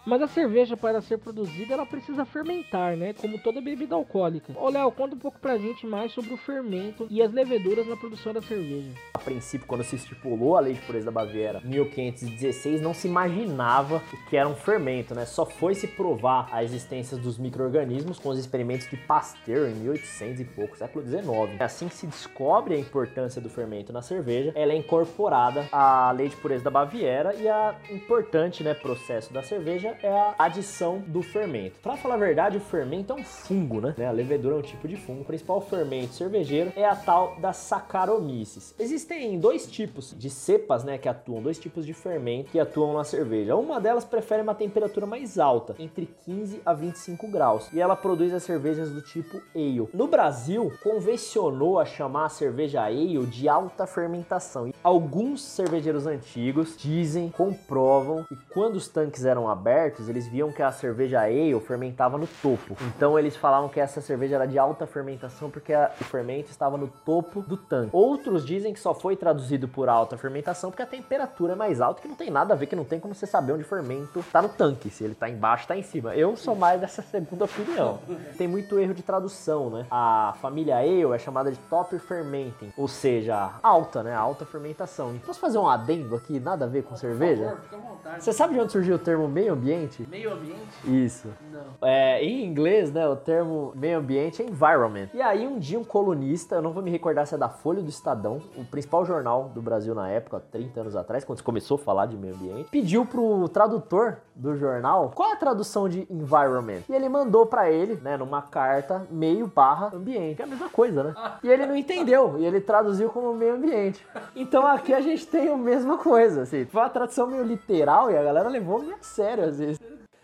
Mas 0.09 0.23
a 0.23 0.27
cerveja, 0.27 0.75
para 0.75 1.01
ser 1.01 1.19
produzida, 1.19 1.75
ela 1.75 1.85
precisa 1.85 2.25
fermentar, 2.25 2.97
né? 2.97 3.13
Como 3.13 3.37
toda 3.37 3.61
bebida 3.61 3.93
alcoólica. 3.93 4.51
Ô, 4.59 4.67
Léo, 4.67 4.91
conta 4.91 5.13
um 5.13 5.19
pouco 5.19 5.37
pra 5.39 5.55
gente 5.55 5.85
mais 5.85 6.11
sobre 6.11 6.33
o 6.33 6.37
fermento 6.37 7.05
e 7.11 7.21
as 7.21 7.31
leveduras 7.31 7.85
na 7.85 7.95
produção 7.95 8.33
da 8.33 8.41
cerveja. 8.41 8.89
A 9.13 9.19
princípio, 9.19 9.67
quando 9.67 9.83
se 9.83 9.97
estipulou 9.97 10.57
a 10.57 10.61
lei 10.61 10.73
de 10.73 10.81
pureza 10.81 11.05
da 11.05 11.11
Baviera, 11.11 11.61
em 11.63 11.67
1516, 11.67 12.81
não 12.81 12.91
se 12.91 13.07
imaginava 13.07 14.01
o 14.11 14.29
que 14.31 14.35
era 14.35 14.49
um 14.49 14.55
fermento, 14.55 15.13
né? 15.13 15.27
Só 15.27 15.45
foi 15.45 15.75
se 15.75 15.85
provar 15.85 16.49
a 16.51 16.63
existência 16.63 17.15
dos 17.15 17.37
micro-organismos 17.37 18.17
com 18.17 18.29
os 18.29 18.39
experimentos 18.39 18.89
de 18.89 18.97
Pasteur 18.97 19.69
em 19.69 19.75
1800 19.75 20.41
e 20.41 20.45
pouco, 20.45 20.75
século 20.75 21.05
19. 21.05 21.57
Assim 21.59 21.87
que 21.87 21.93
se 21.93 22.07
descobre 22.07 22.73
a 22.73 22.79
importância 22.79 23.39
do 23.39 23.47
fermento 23.47 23.93
na 23.93 24.01
cerveja, 24.01 24.53
ela 24.55 24.73
é 24.73 24.75
incorporada 24.75 25.69
à 25.71 26.11
lei 26.11 26.29
de 26.29 26.35
pureza 26.35 26.63
da 26.63 26.71
Baviera 26.71 27.35
e 27.35 27.47
a 27.47 27.75
importante, 27.91 28.63
né, 28.63 28.73
processo 28.73 29.31
da 29.31 29.43
cerveja 29.43 29.98
é 30.01 30.09
a 30.09 30.35
adição 30.37 30.99
do 31.07 31.21
fermento. 31.21 31.79
Para 31.81 31.97
falar 31.97 32.15
a 32.15 32.17
verdade, 32.17 32.57
o 32.57 32.61
fermento 32.61 33.13
é 33.13 33.15
um 33.15 33.23
fungo, 33.23 33.81
né? 33.81 33.95
A 34.05 34.11
levedura 34.11 34.55
é 34.55 34.59
um 34.59 34.61
tipo 34.61 34.87
de 34.87 34.95
fungo. 34.95 35.21
O 35.21 35.25
principal 35.25 35.61
fermento 35.61 36.13
cervejeiro 36.13 36.71
é 36.75 36.85
a 36.85 36.95
tal 36.95 37.35
da 37.39 37.53
Saccharomyces. 37.53 38.73
Existem 38.79 39.39
dois 39.39 39.67
tipos 39.67 40.15
de 40.17 40.29
cepas, 40.29 40.83
né, 40.83 40.97
que 40.97 41.07
atuam, 41.07 41.41
dois 41.41 41.59
tipos 41.59 41.85
de 41.85 41.93
fermento 41.93 42.51
que 42.51 42.59
atuam 42.59 42.93
na 42.93 43.03
cerveja. 43.03 43.55
Uma 43.55 43.79
delas 43.79 44.05
prefere 44.05 44.41
uma 44.41 44.55
temperatura 44.55 45.05
mais 45.05 45.37
alta, 45.39 45.75
entre 45.79 46.07
15 46.25 46.61
a 46.65 46.73
25 46.73 47.27
graus, 47.27 47.71
e 47.73 47.79
ela 47.79 47.95
produz 47.95 48.33
as 48.33 48.43
cervejas 48.43 48.91
do 48.91 49.01
tipo 49.01 49.41
ale. 49.55 49.87
No 49.93 50.07
Brasil, 50.07 50.71
convencionou 50.83 51.79
a 51.79 51.85
chamar 51.85 52.25
a 52.25 52.29
cerveja 52.29 52.81
ale 52.83 53.25
de 53.25 53.47
alta 53.47 53.85
fermentação. 53.85 54.67
E 54.67 54.73
alguns 54.83 55.43
cervejeiros 55.43 56.05
antigos 56.05 56.75
dizem, 56.77 57.29
comprovam 57.29 58.23
que 58.25 58.35
quando 58.53 58.75
os 58.75 58.87
tanques 58.87 59.25
eram 59.25 59.49
abertos, 59.49 59.78
eles 60.09 60.27
viam 60.27 60.51
que 60.51 60.61
a 60.61 60.71
cerveja 60.71 61.21
ale 61.21 61.59
fermentava 61.61 62.17
no 62.17 62.27
topo. 62.27 62.75
Então 62.95 63.17
eles 63.17 63.35
falavam 63.35 63.69
que 63.69 63.79
essa 63.79 64.01
cerveja 64.01 64.35
era 64.35 64.45
de 64.45 64.57
alta 64.57 64.85
fermentação 64.85 65.49
porque 65.49 65.73
a, 65.73 65.91
o 65.99 66.03
fermento 66.03 66.49
estava 66.49 66.77
no 66.77 66.87
topo 66.87 67.41
do 67.41 67.57
tanque. 67.57 67.89
Outros 67.93 68.45
dizem 68.45 68.73
que 68.73 68.79
só 68.79 68.93
foi 68.93 69.15
traduzido 69.15 69.67
por 69.67 69.89
alta 69.89 70.17
fermentação 70.17 70.69
porque 70.69 70.83
a 70.83 70.85
temperatura 70.85 71.53
é 71.53 71.55
mais 71.55 71.81
alta, 71.81 72.01
que 72.01 72.07
não 72.07 72.15
tem 72.15 72.29
nada 72.29 72.53
a 72.53 72.57
ver, 72.57 72.65
que 72.65 72.75
não 72.75 72.83
tem 72.83 72.99
como 72.99 73.13
você 73.13 73.25
saber 73.25 73.53
onde 73.53 73.63
o 73.63 73.67
fermento 73.67 74.19
está 74.19 74.41
no 74.41 74.49
tanque, 74.49 74.89
se 74.89 75.03
ele 75.03 75.13
está 75.13 75.29
embaixo, 75.29 75.63
está 75.63 75.75
em 75.75 75.83
cima. 75.83 76.15
Eu 76.15 76.35
sou 76.35 76.55
mais 76.55 76.81
dessa 76.81 77.01
segunda 77.01 77.45
opinião. 77.45 77.99
Tem 78.37 78.47
muito 78.47 78.79
erro 78.79 78.93
de 78.93 79.03
tradução, 79.03 79.69
né? 79.69 79.85
A 79.89 80.33
família 80.41 80.77
ale 80.77 81.03
é 81.13 81.19
chamada 81.19 81.51
de 81.51 81.57
top 81.69 81.97
fermenting, 81.99 82.71
ou 82.77 82.87
seja, 82.87 83.51
alta, 83.61 84.03
né? 84.03 84.13
Alta 84.13 84.45
fermentação. 84.45 85.17
Posso 85.25 85.39
fazer 85.39 85.57
um 85.57 85.67
adendo 85.67 86.15
aqui, 86.15 86.39
nada 86.39 86.65
a 86.65 86.67
ver 86.67 86.83
com 86.83 86.95
cerveja? 86.95 87.43
Por 87.43 87.49
favor, 87.49 87.61
fica 87.61 87.75
à 87.75 87.79
vontade. 87.79 88.23
Você 88.23 88.33
sabe 88.33 88.53
de 88.53 88.59
onde 88.59 88.71
surgiu 88.71 88.95
o 88.95 88.99
termo 88.99 89.27
meio 89.27 89.53
ambiente? 89.53 89.68
Meio 90.09 90.33
ambiente? 90.33 90.59
Isso. 90.85 91.27
Não. 91.51 91.87
É, 91.87 92.23
em 92.23 92.45
inglês, 92.45 92.91
né, 92.91 93.07
o 93.07 93.15
termo 93.15 93.71
meio 93.75 93.99
ambiente 93.99 94.41
é 94.41 94.45
environment. 94.45 95.09
E 95.13 95.21
aí 95.21 95.47
um 95.47 95.59
dia 95.59 95.79
um 95.79 95.83
colunista, 95.83 96.55
eu 96.55 96.61
não 96.61 96.71
vou 96.71 96.81
me 96.81 96.91
recordar 96.91 97.27
se 97.27 97.35
é 97.35 97.37
da 97.37 97.49
Folha 97.49 97.81
do 97.81 97.89
Estadão, 97.89 98.41
o 98.57 98.63
principal 98.65 99.05
jornal 99.05 99.51
do 99.53 99.61
Brasil 99.61 99.93
na 99.93 100.09
época, 100.09 100.41
30 100.51 100.81
anos 100.81 100.95
atrás, 100.95 101.23
quando 101.23 101.37
se 101.37 101.43
começou 101.43 101.75
a 101.75 101.79
falar 101.79 102.05
de 102.05 102.17
meio 102.17 102.35
ambiente, 102.35 102.69
pediu 102.69 103.05
pro 103.05 103.47
tradutor 103.49 104.17
do 104.39 104.55
jornal 104.55 105.11
qual 105.13 105.33
a 105.33 105.35
tradução 105.35 105.89
de 105.89 106.07
environment. 106.09 106.81
E 106.89 106.93
ele 106.93 107.09
mandou 107.09 107.45
pra 107.45 107.69
ele, 107.69 107.95
né, 108.01 108.17
numa 108.17 108.41
carta, 108.41 109.05
meio 109.11 109.47
barra 109.47 109.91
ambiente. 109.93 110.41
É 110.41 110.45
a 110.45 110.47
mesma 110.47 110.69
coisa, 110.69 111.03
né? 111.03 111.13
E 111.43 111.49
ele 111.49 111.65
não 111.65 111.75
entendeu, 111.75 112.35
e 112.37 112.45
ele 112.45 112.61
traduziu 112.61 113.09
como 113.09 113.33
meio 113.33 113.55
ambiente. 113.55 114.05
Então 114.35 114.65
aqui 114.65 114.93
a 114.93 115.01
gente 115.01 115.27
tem 115.27 115.49
a 115.49 115.57
mesma 115.57 115.97
coisa, 115.97 116.43
assim. 116.43 116.65
Foi 116.65 116.81
uma 116.81 116.89
tradução 116.89 117.27
meio 117.27 117.43
literal 117.43 118.09
e 118.09 118.17
a 118.17 118.23
galera 118.23 118.49
levou 118.49 118.79
meio 118.79 118.95
a 118.95 119.03
sério 119.03 119.43
às 119.43 119.59
vezes. 119.59 119.79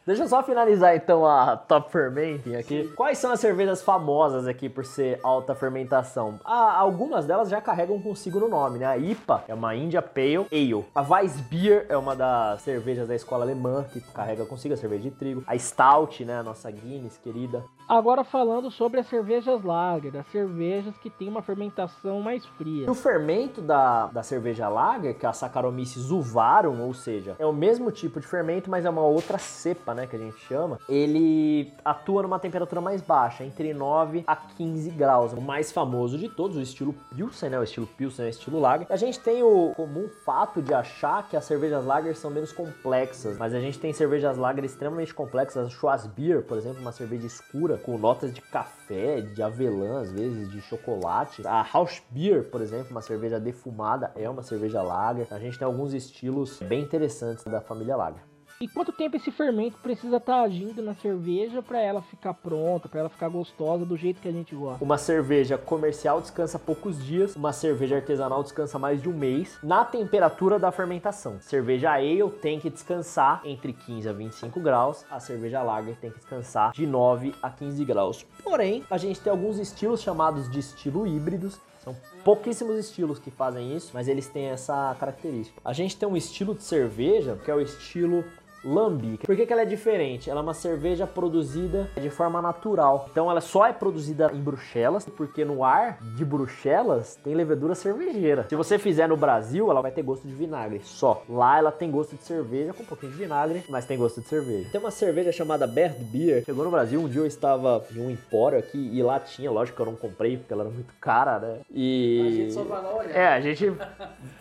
Deixa 0.06 0.22
eu 0.22 0.28
só 0.28 0.44
finalizar 0.44 0.96
então 0.96 1.26
a 1.26 1.58
Top 1.58 1.92
Fermenting 1.92 2.56
aqui. 2.56 2.88
Quais 2.96 3.18
são 3.18 3.32
as 3.32 3.40
cervejas 3.40 3.82
famosas 3.82 4.46
aqui 4.46 4.70
por 4.70 4.86
ser 4.86 5.20
alta 5.24 5.56
fermentação? 5.56 6.40
Ah, 6.46 6.78
algumas 6.78 7.26
delas 7.26 7.50
já 7.50 7.60
carregam 7.60 8.00
consigo 8.00 8.40
no 8.40 8.48
nome, 8.48 8.78
né? 8.78 8.86
A 8.86 9.00
IPA 9.00 9.46
é 9.48 9.54
uma 9.56 9.76
India 9.76 10.04
Pale 10.04 10.46
Ale. 10.52 10.86
A 10.94 11.02
Weissbier 11.02 11.88
é 11.90 11.98
uma 11.98 12.16
das 12.16 12.62
cervejas 12.62 13.08
da 13.08 13.16
escola 13.16 13.46
alemã 13.46 13.84
que 13.92 14.00
carrega 14.00 14.46
consigo 14.46 14.76
a 14.76 14.78
cerveja 14.78 15.10
de 15.10 15.12
trigo. 15.12 15.44
A 15.48 15.58
Stout, 15.58 16.24
né? 16.24 16.38
A 16.38 16.44
nossa 16.44 16.70
Guinness 16.70 17.18
querida. 17.18 17.64
Agora 17.88 18.24
falando 18.24 18.72
sobre 18.72 19.00
as 19.00 19.08
cervejas 19.08 19.64
lager, 19.64 20.18
as 20.18 20.26
cervejas 20.28 20.98
que 20.98 21.10
têm 21.10 21.30
uma 21.30 21.44
fermentação 21.44 22.20
mais 22.20 22.44
fria. 22.44 22.90
O 22.90 22.96
fermento 22.96 23.62
da, 23.62 24.08
da 24.08 24.24
cerveja 24.24 24.68
lager, 24.68 25.16
que 25.16 25.26
é 25.26 25.30
a 25.30 25.34
Saccharomyces 25.34 26.10
uvarum, 26.10 26.82
ou 26.82 26.96
seja, 26.96 27.36
é 27.38 27.46
o 27.46 27.54
mesmo 27.54 27.92
tipo 27.92 28.20
de 28.20 28.26
fermento, 28.26 28.72
mas 28.72 28.86
é 28.86 28.90
uma 28.90 29.04
outra 29.04 29.38
cepa, 29.38 29.95
né, 29.96 30.06
que 30.08 30.16
a 30.16 30.20
gente 30.20 30.38
chama. 30.40 30.80
Ele 30.88 31.74
atua 31.84 32.22
numa 32.24 32.40
temperatura 32.40 32.82
mais 32.82 33.02
baixa, 33.02 33.44
entre 33.44 33.74
9 33.74 34.24
a 34.28 34.36
15 34.36 34.90
graus. 34.92 35.34
O 35.34 35.42
mais 35.42 35.72
famoso 35.72 36.18
de 36.18 36.30
todos, 36.30 36.58
o 36.58 36.62
estilo 36.62 36.94
Pilsen, 37.16 37.50
né, 37.50 37.60
o 37.60 37.64
estilo 37.64 37.88
Pilsen 37.88 38.26
é 38.26 38.28
o 38.28 38.30
estilo 38.30 38.60
lager. 38.60 38.88
A 38.90 38.96
gente 38.96 39.20
tem 39.20 39.42
o 39.42 39.74
comum 39.76 40.08
fato 40.24 40.62
de 40.62 40.74
achar 40.74 41.28
que 41.28 41.36
as 41.36 41.46
cervejas 41.46 41.86
lager 41.86 42.16
são 42.16 42.30
menos 42.30 42.52
complexas, 42.52 43.38
mas 43.38 43.54
a 43.54 43.60
gente 43.60 43.80
tem 43.80 43.94
cervejas 43.94 44.38
lager 44.38 44.64
extremamente 44.64 45.14
complexas. 45.14 45.66
A 45.66 45.70
Schwarzbier, 45.70 46.44
por 46.44 46.58
exemplo, 46.58 46.82
uma 46.82 46.92
cerveja 46.92 47.26
escura 47.26 47.78
com 47.78 47.98
notas 47.98 48.34
de 48.34 48.42
café, 48.42 49.22
de 49.22 49.42
avelã, 49.42 50.02
às 50.02 50.12
vezes, 50.12 50.52
de 50.52 50.62
chocolate. 50.62 51.46
A 51.48 51.66
House 51.74 52.04
por 52.52 52.62
exemplo, 52.62 52.92
uma 52.92 53.02
cerveja 53.02 53.40
defumada, 53.40 54.12
é 54.16 54.30
uma 54.30 54.44
cerveja 54.44 54.82
lager. 54.82 55.28
A 55.32 55.40
gente 55.40 55.58
tem 55.58 55.66
alguns 55.66 55.94
estilos 55.94 56.60
bem 56.62 56.82
interessantes 56.82 57.44
da 57.46 57.62
família 57.62 57.96
lager. 57.96 58.35
E 58.62 58.70
quanto 58.70 58.94
tempo 58.94 59.18
esse 59.18 59.32
fermento 59.32 59.78
precisa 59.80 60.16
estar 60.16 60.42
agindo 60.42 60.82
na 60.82 60.96
cerveja 60.96 61.62
para 61.62 61.82
ela 61.82 62.02
ficar 62.02 62.34
pronta, 62.34 62.88
para 62.88 63.02
ela 63.02 63.10
ficar 63.10 63.28
gostosa 63.28 63.86
do 63.86 63.98
jeito 63.98 64.22
que 64.22 64.30
a 64.30 64.32
gente 64.32 64.56
gosta? 64.56 64.82
Uma 64.82 64.98
cerveja 64.98 65.58
comercial 65.58 66.22
descansa 66.22 66.58
poucos 66.58 67.04
dias, 67.04 67.36
uma 67.36 67.52
cerveja 67.52 67.98
artesanal 67.98 68.42
descansa 68.42 68.80
mais 68.80 69.02
de 69.02 69.10
um 69.10 69.14
mês 69.14 69.60
na 69.62 69.84
temperatura 69.84 70.58
da 70.58 70.72
fermentação. 70.72 71.38
Cerveja 71.42 71.92
ale 71.92 72.30
tem 72.42 72.58
que 72.58 72.70
descansar 72.70 73.42
entre 73.44 73.74
15 73.74 74.08
a 74.08 74.14
25 74.14 74.60
graus, 74.62 75.06
a 75.12 75.20
cerveja 75.20 75.62
lager 75.62 75.98
tem 75.98 76.10
que 76.10 76.20
descansar 76.20 76.72
de 76.72 76.88
9 76.88 77.36
a 77.42 77.50
15 77.50 77.84
graus. 77.84 78.26
Porém, 78.42 78.86
a 78.90 78.98
gente 78.98 79.20
tem 79.20 79.32
alguns 79.32 79.60
estilos 79.60 80.02
chamados 80.02 80.50
de 80.50 80.60
estilo 80.60 81.06
híbridos, 81.06 81.60
são 81.84 81.96
pouquíssimos 82.24 82.78
estilos 82.78 83.20
que 83.20 83.30
fazem 83.30 83.76
isso, 83.76 83.92
mas 83.94 84.08
eles 84.08 84.28
têm 84.28 84.46
essa 84.46 84.96
característica. 85.00 85.62
A 85.64 85.72
gente 85.72 85.96
tem 85.96 86.10
um 86.10 86.18
estilo 86.18 86.56
de 86.56 86.64
cerveja 86.64 87.38
que 87.44 87.52
é 87.52 87.54
o 87.54 87.62
estilo 87.62 88.24
lambic. 88.66 89.26
Por 89.26 89.36
que, 89.36 89.46
que 89.46 89.54
ela 89.54 89.62
é 89.62 89.66
diferente? 89.66 90.30
Ela 90.30 90.40
é 90.40 90.44
uma 90.44 90.54
cerveja 90.54 91.06
produzida 91.08 91.90
de 92.00 92.10
forma 92.10 92.42
natural. 92.42 93.08
Então 93.12 93.30
ela 93.30 93.42
só 93.42 93.66
é 93.66 93.74
produzida 93.74 94.32
em 94.34 94.42
Bruxelas, 94.42 95.06
porque 95.16 95.46
no 95.46 95.64
ar 95.64 95.98
de 96.16 96.26
Bruxelas 96.26 97.16
tem 97.24 97.36
levedura 97.36 97.76
cervejeira. 97.76 98.46
Se 98.50 98.56
você 98.56 98.78
fizer 98.80 99.08
no 99.08 99.18
Brasil, 99.18 99.70
ela 99.70 99.82
vai 99.82 99.92
ter 99.92 100.02
gosto 100.02 100.28
de 100.28 100.34
vinagre, 100.34 100.82
só. 100.84 101.24
Lá 101.30 101.58
ela 101.58 101.72
tem 101.72 101.92
gosto 101.92 102.16
de 102.16 102.24
cerveja 102.24 102.74
com 102.74 102.84
um 102.84 102.86
pouquinho 102.86 103.12
de 103.12 103.18
vinagre, 103.18 103.64
mas 103.70 103.86
tem 103.86 103.98
gosto 103.98 104.22
de 104.22 104.28
cerveja. 104.28 104.70
Tem 104.72 104.80
uma 104.82 104.92
cerveja 104.92 105.32
chamada 105.32 105.68
Bad 105.68 105.96
Beer, 106.06 106.44
chegou 106.46 106.66
no 106.66 106.72
Brasil, 106.72 107.00
um 107.00 107.08
dia 107.08 107.22
eu 107.22 107.26
estava 107.26 107.84
em 107.96 108.00
um 108.00 108.10
empório 108.10 108.58
aqui 108.58 108.90
e 108.94 109.02
lá 109.04 109.20
tinha, 109.20 109.52
lógico 109.52 109.76
que 109.76 109.82
eu 109.82 109.86
não 109.88 109.96
comprei 109.96 110.38
porque 110.38 110.54
ela 110.54 110.64
era 110.64 110.72
muito 110.72 110.94
cara, 111.00 111.40
né? 111.40 111.60
E 111.72 112.22
A 112.28 112.32
gente 112.32 112.54
só 112.54 112.64
vai 112.64 112.82
lá 112.82 112.96
olhar. 112.96 113.16
É, 113.16 113.28
a 113.28 113.42
gente 113.42 113.66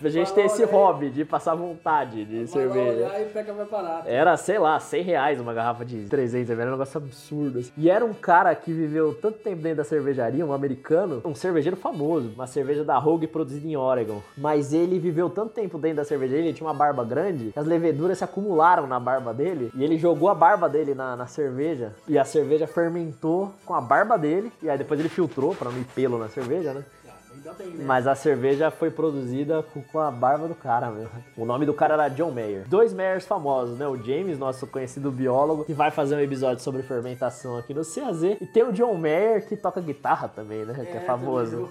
a 0.02 0.09
gente 0.09 0.26
Vai 0.26 0.35
tem 0.35 0.45
esse 0.47 0.64
hobby 0.64 1.11
de 1.11 1.25
passar 1.25 1.54
vontade 1.54 2.25
de 2.25 2.45
Vai 2.45 2.66
lá 2.66 2.73
cerveja. 2.75 3.07
olhar 3.07 3.21
e 3.23 3.25
pega 3.26 3.52
mais 3.52 3.69
barato. 3.69 4.09
Era, 4.14 4.37
sei 4.37 4.61
lá, 4.61 4.78
100 4.78 5.02
reais 5.02 5.40
uma 5.40 5.52
garrafa 5.52 5.85
de 5.85 6.04
300 6.04 6.49
ml, 6.50 6.61
era 6.61 6.71
um 6.71 6.75
negócio 6.75 6.99
absurdo. 6.99 7.59
Assim. 7.59 7.73
E 7.76 7.90
era 7.90 8.04
um 8.04 8.14
cara 8.14 8.54
que 8.54 8.73
viveu 8.73 9.12
tanto 9.12 9.38
tempo 9.38 9.61
dentro 9.61 9.78
da 9.78 9.85
cervejaria, 9.85 10.47
um 10.47 10.52
americano, 10.52 11.21
um 11.25 11.35
cervejeiro 11.35 11.76
famoso, 11.76 12.30
uma 12.33 12.47
cerveja 12.47 12.85
da 12.85 12.97
Rogue 12.97 13.26
produzida 13.26 13.66
em 13.66 13.76
Oregon. 13.76 14.23
Mas 14.38 14.73
ele 14.73 15.00
viveu 15.00 15.28
tanto 15.28 15.52
tempo 15.52 15.78
dentro 15.78 15.97
da 15.97 16.04
cervejaria, 16.04 16.44
ele 16.44 16.52
tinha 16.52 16.66
uma 16.66 16.75
barba 16.75 17.04
grande, 17.04 17.52
as 17.56 17.66
leveduras 17.66 18.18
se 18.18 18.23
acumularam 18.23 18.87
na 18.87 19.00
barba 19.00 19.35
dele, 19.35 19.73
e 19.75 19.83
ele 19.83 19.99
jogou 19.99 20.28
a 20.28 20.35
barba 20.35 20.68
dele 20.68 20.94
na, 20.94 21.16
na 21.16 21.26
cerveja, 21.26 21.92
e 22.06 22.16
a 22.16 22.25
cerveja 22.25 22.68
fermentou 22.68 23.52
com 23.64 23.75
a 23.75 23.80
barba 23.80 24.16
dele, 24.16 24.52
e 24.62 24.71
aí 24.71 24.78
depois 24.78 25.00
ele 25.00 25.09
filtrou 25.09 25.56
para 25.56 25.73
não 25.73 25.78
ir 25.78 25.87
pelo 25.87 26.18
na 26.18 26.28
cerveja, 26.28 26.73
né? 26.73 26.85
Bem, 27.59 27.69
né? 27.69 27.85
Mas 27.85 28.07
a 28.07 28.14
cerveja 28.14 28.71
foi 28.71 28.91
produzida 28.91 29.62
com 29.62 29.99
a 29.99 30.11
barba 30.11 30.49
do 30.49 30.55
cara 30.55 30.91
mesmo. 30.91 31.11
O 31.37 31.45
nome 31.45 31.67
do 31.67 31.75
cara 31.75 31.95
era 31.95 32.09
John 32.09 32.31
Mayer. 32.31 32.67
Dois 32.69 32.93
Mayers 32.93 33.26
famosos, 33.26 33.79
né? 33.79 33.87
O 33.87 33.97
James, 33.97 34.38
nosso 34.38 34.67
conhecido 34.67 35.11
biólogo, 35.11 35.64
que 35.64 35.73
vai 35.73 35.91
fazer 35.91 36.17
um 36.17 36.21
episódio 36.21 36.62
sobre 36.62 36.83
fermentação 36.83 37.57
aqui 37.57 37.75
no 37.75 37.83
CAZ. 37.85 38.23
E 38.41 38.47
tem 38.47 38.62
o 38.62 38.73
John 38.73 38.95
Mayer, 38.95 39.47
que 39.47 39.57
toca 39.57 39.81
guitarra 39.81 40.29
também, 40.29 40.64
né? 40.64 40.75
É, 40.79 40.85
que 40.85 40.97
é 40.97 41.00
famoso. 41.00 41.69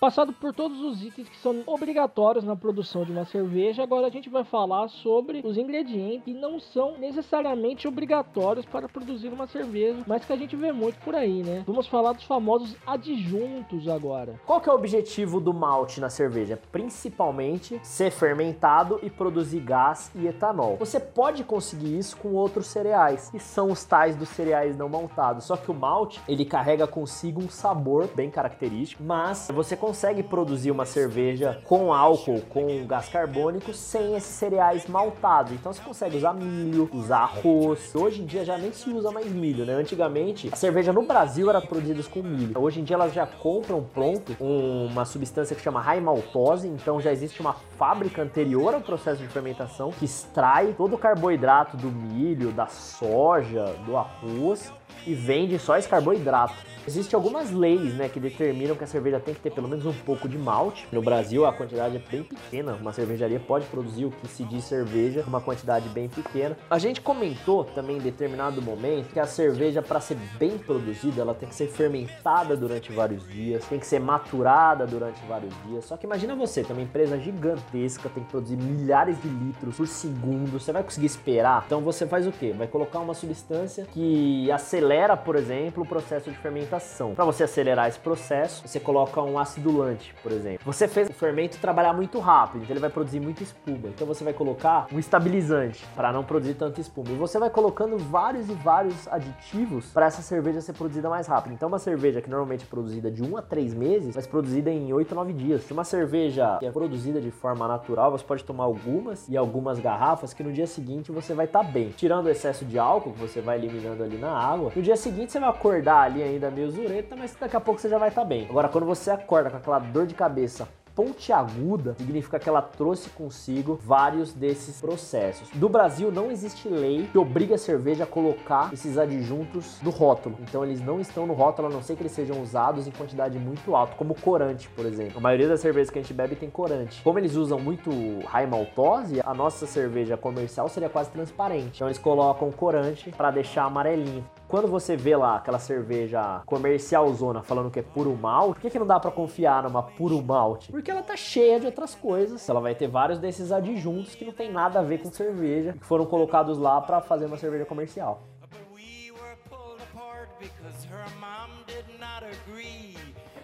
Passado 0.00 0.32
por 0.32 0.54
todos 0.54 0.80
os 0.80 1.02
itens 1.02 1.28
que 1.28 1.36
são 1.38 1.64
obrigatórios 1.66 2.44
na 2.44 2.54
produção 2.54 3.04
de 3.04 3.10
uma 3.10 3.24
cerveja, 3.24 3.82
agora 3.82 4.06
a 4.06 4.10
gente 4.10 4.30
vai 4.30 4.44
falar 4.44 4.86
sobre 4.86 5.40
os 5.44 5.58
ingredientes 5.58 6.22
que 6.24 6.32
não 6.32 6.60
são 6.60 6.96
necessariamente 6.98 7.88
obrigatórios 7.88 8.64
para 8.64 8.88
produzir 8.88 9.26
uma 9.26 9.48
cerveja, 9.48 10.04
mas 10.06 10.24
que 10.24 10.32
a 10.32 10.36
gente 10.36 10.54
vê 10.54 10.70
muito 10.70 11.00
por 11.00 11.16
aí, 11.16 11.42
né? 11.42 11.64
Vamos 11.66 11.88
falar 11.88 12.12
dos 12.12 12.22
famosos 12.22 12.76
adjuntos 12.86 13.88
agora. 13.88 14.40
Qual 14.46 14.60
que 14.60 14.68
é 14.68 14.72
o 14.72 14.76
objetivo 14.76 15.40
do 15.40 15.52
malte 15.52 16.00
na 16.00 16.08
cerveja? 16.08 16.56
Principalmente 16.70 17.80
ser 17.82 18.12
fermentado 18.12 19.00
e 19.02 19.10
produzir 19.10 19.58
gás 19.58 20.12
e 20.14 20.28
etanol. 20.28 20.76
Você 20.76 21.00
pode 21.00 21.42
conseguir 21.42 21.98
isso 21.98 22.16
com 22.18 22.34
outros 22.34 22.68
cereais, 22.68 23.30
que 23.30 23.40
são 23.40 23.72
os 23.72 23.84
tais 23.84 24.14
dos 24.14 24.28
cereais 24.28 24.76
não 24.76 24.88
maltados. 24.88 25.44
Só 25.46 25.56
que 25.56 25.72
o 25.72 25.74
malte, 25.74 26.20
ele 26.28 26.44
carrega 26.44 26.86
consigo 26.86 27.42
um 27.42 27.48
sabor 27.48 28.06
bem 28.14 28.30
característico, 28.30 29.02
mas 29.02 29.50
você 29.52 29.76
consegue 29.76 29.87
consegue 29.88 30.22
produzir 30.22 30.70
uma 30.70 30.84
cerveja 30.84 31.62
com 31.64 31.94
álcool, 31.94 32.42
com 32.50 32.86
gás 32.86 33.08
carbônico, 33.08 33.72
sem 33.72 34.14
esses 34.14 34.34
cereais 34.34 34.86
maltados. 34.86 35.52
Então 35.52 35.72
você 35.72 35.80
consegue 35.80 36.18
usar 36.18 36.34
milho, 36.34 36.90
usar 36.92 37.20
arroz. 37.20 37.94
Hoje 37.94 38.20
em 38.20 38.26
dia 38.26 38.44
já 38.44 38.58
nem 38.58 38.70
se 38.70 38.90
usa 38.90 39.10
mais 39.10 39.32
milho, 39.32 39.64
né? 39.64 39.72
Antigamente 39.72 40.50
a 40.52 40.56
cerveja 40.56 40.92
no 40.92 41.00
Brasil 41.04 41.48
era 41.48 41.62
produzida 41.62 42.02
com 42.02 42.22
milho. 42.22 42.60
Hoje 42.60 42.82
em 42.82 42.84
dia 42.84 42.96
elas 42.96 43.14
já 43.14 43.26
compram 43.26 43.82
pronto 43.82 44.36
uma 44.38 45.06
substância 45.06 45.56
que 45.56 45.62
chama 45.62 45.80
raimaltose, 45.80 46.68
então 46.68 47.00
já 47.00 47.10
existe 47.10 47.40
uma 47.40 47.54
fábrica 47.78 48.20
anterior 48.20 48.74
ao 48.74 48.82
processo 48.82 49.22
de 49.22 49.28
fermentação 49.28 49.90
que 49.90 50.04
extrai 50.04 50.74
todo 50.76 50.96
o 50.96 50.98
carboidrato 50.98 51.78
do 51.78 51.90
milho, 51.90 52.52
da 52.52 52.66
soja, 52.66 53.74
do 53.86 53.96
arroz 53.96 54.70
e 55.06 55.14
vende 55.14 55.58
só 55.58 55.78
esse 55.78 55.88
carboidrato. 55.88 56.77
Existem 56.88 57.18
algumas 57.18 57.50
leis, 57.50 57.92
né, 57.92 58.08
que 58.08 58.18
determinam 58.18 58.74
que 58.74 58.82
a 58.82 58.86
cerveja 58.86 59.20
tem 59.20 59.34
que 59.34 59.40
ter 59.40 59.50
pelo 59.50 59.68
menos 59.68 59.84
um 59.84 59.92
pouco 59.92 60.26
de 60.26 60.38
malte. 60.38 60.88
No 60.90 61.02
Brasil 61.02 61.44
a 61.44 61.52
quantidade 61.52 61.96
é 61.96 62.10
bem 62.10 62.22
pequena, 62.22 62.72
uma 62.80 62.94
cervejaria 62.94 63.38
pode 63.38 63.66
produzir 63.66 64.06
o 64.06 64.10
que 64.10 64.26
se 64.26 64.42
diz 64.42 64.64
cerveja, 64.64 65.22
uma 65.26 65.38
quantidade 65.38 65.86
bem 65.90 66.08
pequena. 66.08 66.56
A 66.70 66.78
gente 66.78 67.02
comentou 67.02 67.62
também 67.62 67.98
em 67.98 68.00
determinado 68.00 68.62
momento 68.62 69.12
que 69.12 69.20
a 69.20 69.26
cerveja 69.26 69.82
para 69.82 70.00
ser 70.00 70.16
bem 70.38 70.56
produzida, 70.56 71.20
ela 71.20 71.34
tem 71.34 71.46
que 71.46 71.54
ser 71.54 71.66
fermentada 71.66 72.56
durante 72.56 72.90
vários 72.90 73.28
dias, 73.28 73.66
tem 73.66 73.78
que 73.78 73.86
ser 73.86 74.00
maturada 74.00 74.86
durante 74.86 75.20
vários 75.26 75.52
dias. 75.66 75.84
Só 75.84 75.94
que 75.98 76.06
imagina 76.06 76.34
você, 76.34 76.64
tem 76.64 76.74
uma 76.74 76.80
empresa 76.80 77.18
gigantesca, 77.18 78.08
tem 78.08 78.24
que 78.24 78.30
produzir 78.30 78.56
milhares 78.56 79.20
de 79.20 79.28
litros 79.28 79.76
por 79.76 79.86
segundo, 79.86 80.58
você 80.58 80.72
vai 80.72 80.82
conseguir 80.82 81.04
esperar? 81.04 81.64
Então 81.66 81.82
você 81.82 82.06
faz 82.06 82.26
o 82.26 82.32
quê? 82.32 82.54
Vai 82.56 82.66
colocar 82.66 83.00
uma 83.00 83.12
substância 83.12 83.84
que 83.92 84.50
acelera, 84.50 85.18
por 85.18 85.36
exemplo, 85.36 85.82
o 85.82 85.86
processo 85.86 86.30
de 86.30 86.38
fermentação 86.38 86.77
fermentação. 86.78 87.14
Para 87.14 87.24
você 87.24 87.44
acelerar 87.44 87.88
esse 87.88 87.98
processo, 87.98 88.66
você 88.66 88.80
coloca 88.80 89.20
um 89.22 89.38
acidulante, 89.38 90.14
por 90.22 90.32
exemplo. 90.32 90.60
Você 90.64 90.88
fez 90.88 91.08
o 91.08 91.12
fermento 91.12 91.58
trabalhar 91.58 91.92
muito 91.92 92.18
rápido, 92.18 92.62
então 92.62 92.72
ele 92.72 92.80
vai 92.80 92.90
produzir 92.90 93.20
muita 93.20 93.42
espuma. 93.42 93.88
Então 93.88 94.06
você 94.06 94.24
vai 94.24 94.32
colocar 94.32 94.86
um 94.92 94.98
estabilizante 94.98 95.84
para 95.94 96.12
não 96.12 96.24
produzir 96.24 96.54
tanta 96.54 96.80
espuma. 96.80 97.10
E 97.10 97.14
você 97.14 97.38
vai 97.38 97.50
colocando 97.50 97.98
vários 97.98 98.48
e 98.48 98.54
vários 98.54 99.08
aditivos 99.08 99.86
para 99.86 100.06
essa 100.06 100.22
cerveja 100.22 100.60
ser 100.60 100.72
produzida 100.72 101.08
mais 101.08 101.26
rápido. 101.26 101.52
Então 101.52 101.68
uma 101.68 101.78
cerveja 101.78 102.20
que 102.20 102.30
normalmente 102.30 102.64
é 102.64 102.66
produzida 102.66 103.10
de 103.10 103.22
1 103.22 103.36
a 103.36 103.42
3 103.42 103.74
meses, 103.74 104.14
vai 104.14 104.22
ser 104.22 104.28
produzida 104.28 104.70
em 104.70 104.92
8 104.92 105.12
a 105.12 105.14
9 105.16 105.32
dias. 105.32 105.62
Se 105.62 105.72
uma 105.72 105.84
cerveja 105.84 106.56
que 106.58 106.66
é 106.66 106.70
produzida 106.70 107.20
de 107.20 107.30
forma 107.30 107.66
natural, 107.66 108.10
você 108.10 108.24
pode 108.24 108.44
tomar 108.44 108.64
algumas 108.64 109.28
e 109.28 109.36
algumas 109.36 109.78
garrafas 109.78 110.32
que 110.32 110.42
no 110.42 110.52
dia 110.52 110.66
seguinte 110.66 111.10
você 111.10 111.34
vai 111.34 111.46
estar 111.46 111.64
tá 111.64 111.70
bem. 111.70 111.90
Tirando 111.90 112.26
o 112.26 112.30
excesso 112.30 112.64
de 112.64 112.78
álcool 112.78 113.12
que 113.12 113.20
você 113.20 113.40
vai 113.40 113.58
eliminando 113.58 114.02
ali 114.02 114.16
na 114.16 114.30
água, 114.30 114.72
no 114.74 114.82
dia 114.82 114.96
seguinte 114.96 115.32
você 115.32 115.40
vai 115.40 115.48
acordar 115.48 116.02
ali 116.02 116.22
ainda 116.22 116.50
meio 116.50 116.67
zureta, 116.70 117.16
mas 117.16 117.34
daqui 117.38 117.56
a 117.56 117.60
pouco 117.60 117.80
você 117.80 117.88
já 117.88 117.98
vai 117.98 118.08
estar 118.08 118.22
tá 118.22 118.26
bem. 118.26 118.46
Agora, 118.48 118.68
quando 118.68 118.86
você 118.86 119.10
acorda 119.10 119.50
com 119.50 119.56
aquela 119.56 119.78
dor 119.78 120.06
de 120.06 120.14
cabeça 120.14 120.68
pontiaguda 120.98 121.94
significa 121.96 122.40
que 122.40 122.48
ela 122.48 122.60
trouxe 122.60 123.08
consigo 123.10 123.78
vários 123.80 124.34
desses 124.34 124.80
processos. 124.80 125.48
Do 125.50 125.68
Brasil 125.68 126.10
não 126.10 126.28
existe 126.28 126.68
lei 126.68 127.08
que 127.12 127.16
obriga 127.16 127.54
a 127.54 127.58
cerveja 127.58 128.02
a 128.02 128.06
colocar 128.06 128.72
esses 128.72 128.98
adjuntos 128.98 129.80
no 129.80 129.90
rótulo. 129.90 130.36
Então 130.40 130.64
eles 130.64 130.80
não 130.80 130.98
estão 130.98 131.24
no 131.24 131.34
rótulo 131.34 131.68
a 131.68 131.70
não 131.70 131.80
ser 131.82 131.94
que 131.94 132.02
eles 132.02 132.10
sejam 132.10 132.42
usados 132.42 132.88
em 132.88 132.90
quantidade 132.90 133.38
muito 133.38 133.76
alta, 133.76 133.94
como 133.94 134.12
corante, 134.12 134.68
por 134.70 134.84
exemplo. 134.84 135.18
A 135.18 135.20
maioria 135.20 135.46
das 135.46 135.60
cervejas 135.60 135.88
que 135.88 136.00
a 136.00 136.02
gente 136.02 136.12
bebe 136.12 136.34
tem 136.34 136.50
corante. 136.50 137.00
Como 137.02 137.16
eles 137.16 137.36
usam 137.36 137.60
muito 137.60 137.90
high 138.26 138.48
maltose, 138.48 139.20
a 139.24 139.32
nossa 139.32 139.68
cerveja 139.68 140.16
comercial 140.16 140.68
seria 140.68 140.88
quase 140.88 141.10
transparente. 141.10 141.76
Então 141.76 141.86
eles 141.86 141.98
colocam 141.98 142.50
corante 142.50 143.12
para 143.12 143.30
deixar 143.30 143.66
amarelinho. 143.66 144.24
Quando 144.48 144.66
você 144.66 144.96
vê 144.96 145.14
lá 145.14 145.36
aquela 145.36 145.58
cerveja 145.58 146.40
comercial 146.46 147.12
zona 147.12 147.42
falando 147.42 147.70
que 147.70 147.80
é 147.80 147.82
puro 147.82 148.16
malte, 148.16 148.54
por 148.54 148.62
que, 148.62 148.70
que 148.70 148.78
não 148.78 148.86
dá 148.86 148.98
para 148.98 149.10
confiar 149.10 149.62
numa 149.62 149.82
puro 149.82 150.22
malte? 150.22 150.72
Porque 150.72 150.90
ela 150.90 151.02
tá 151.02 151.14
cheia 151.16 151.60
de 151.60 151.66
outras 151.66 151.94
coisas. 151.94 152.48
Ela 152.48 152.58
vai 152.58 152.74
ter 152.74 152.88
vários 152.88 153.18
desses 153.18 153.52
adjuntos 153.52 154.14
que 154.14 154.24
não 154.24 154.32
tem 154.32 154.50
nada 154.50 154.80
a 154.80 154.82
ver 154.82 155.02
com 155.02 155.12
cerveja, 155.12 155.74
que 155.74 155.84
foram 155.84 156.06
colocados 156.06 156.56
lá 156.56 156.80
para 156.80 157.02
fazer 157.02 157.26
uma 157.26 157.36
cerveja 157.36 157.66
comercial. 157.66 158.22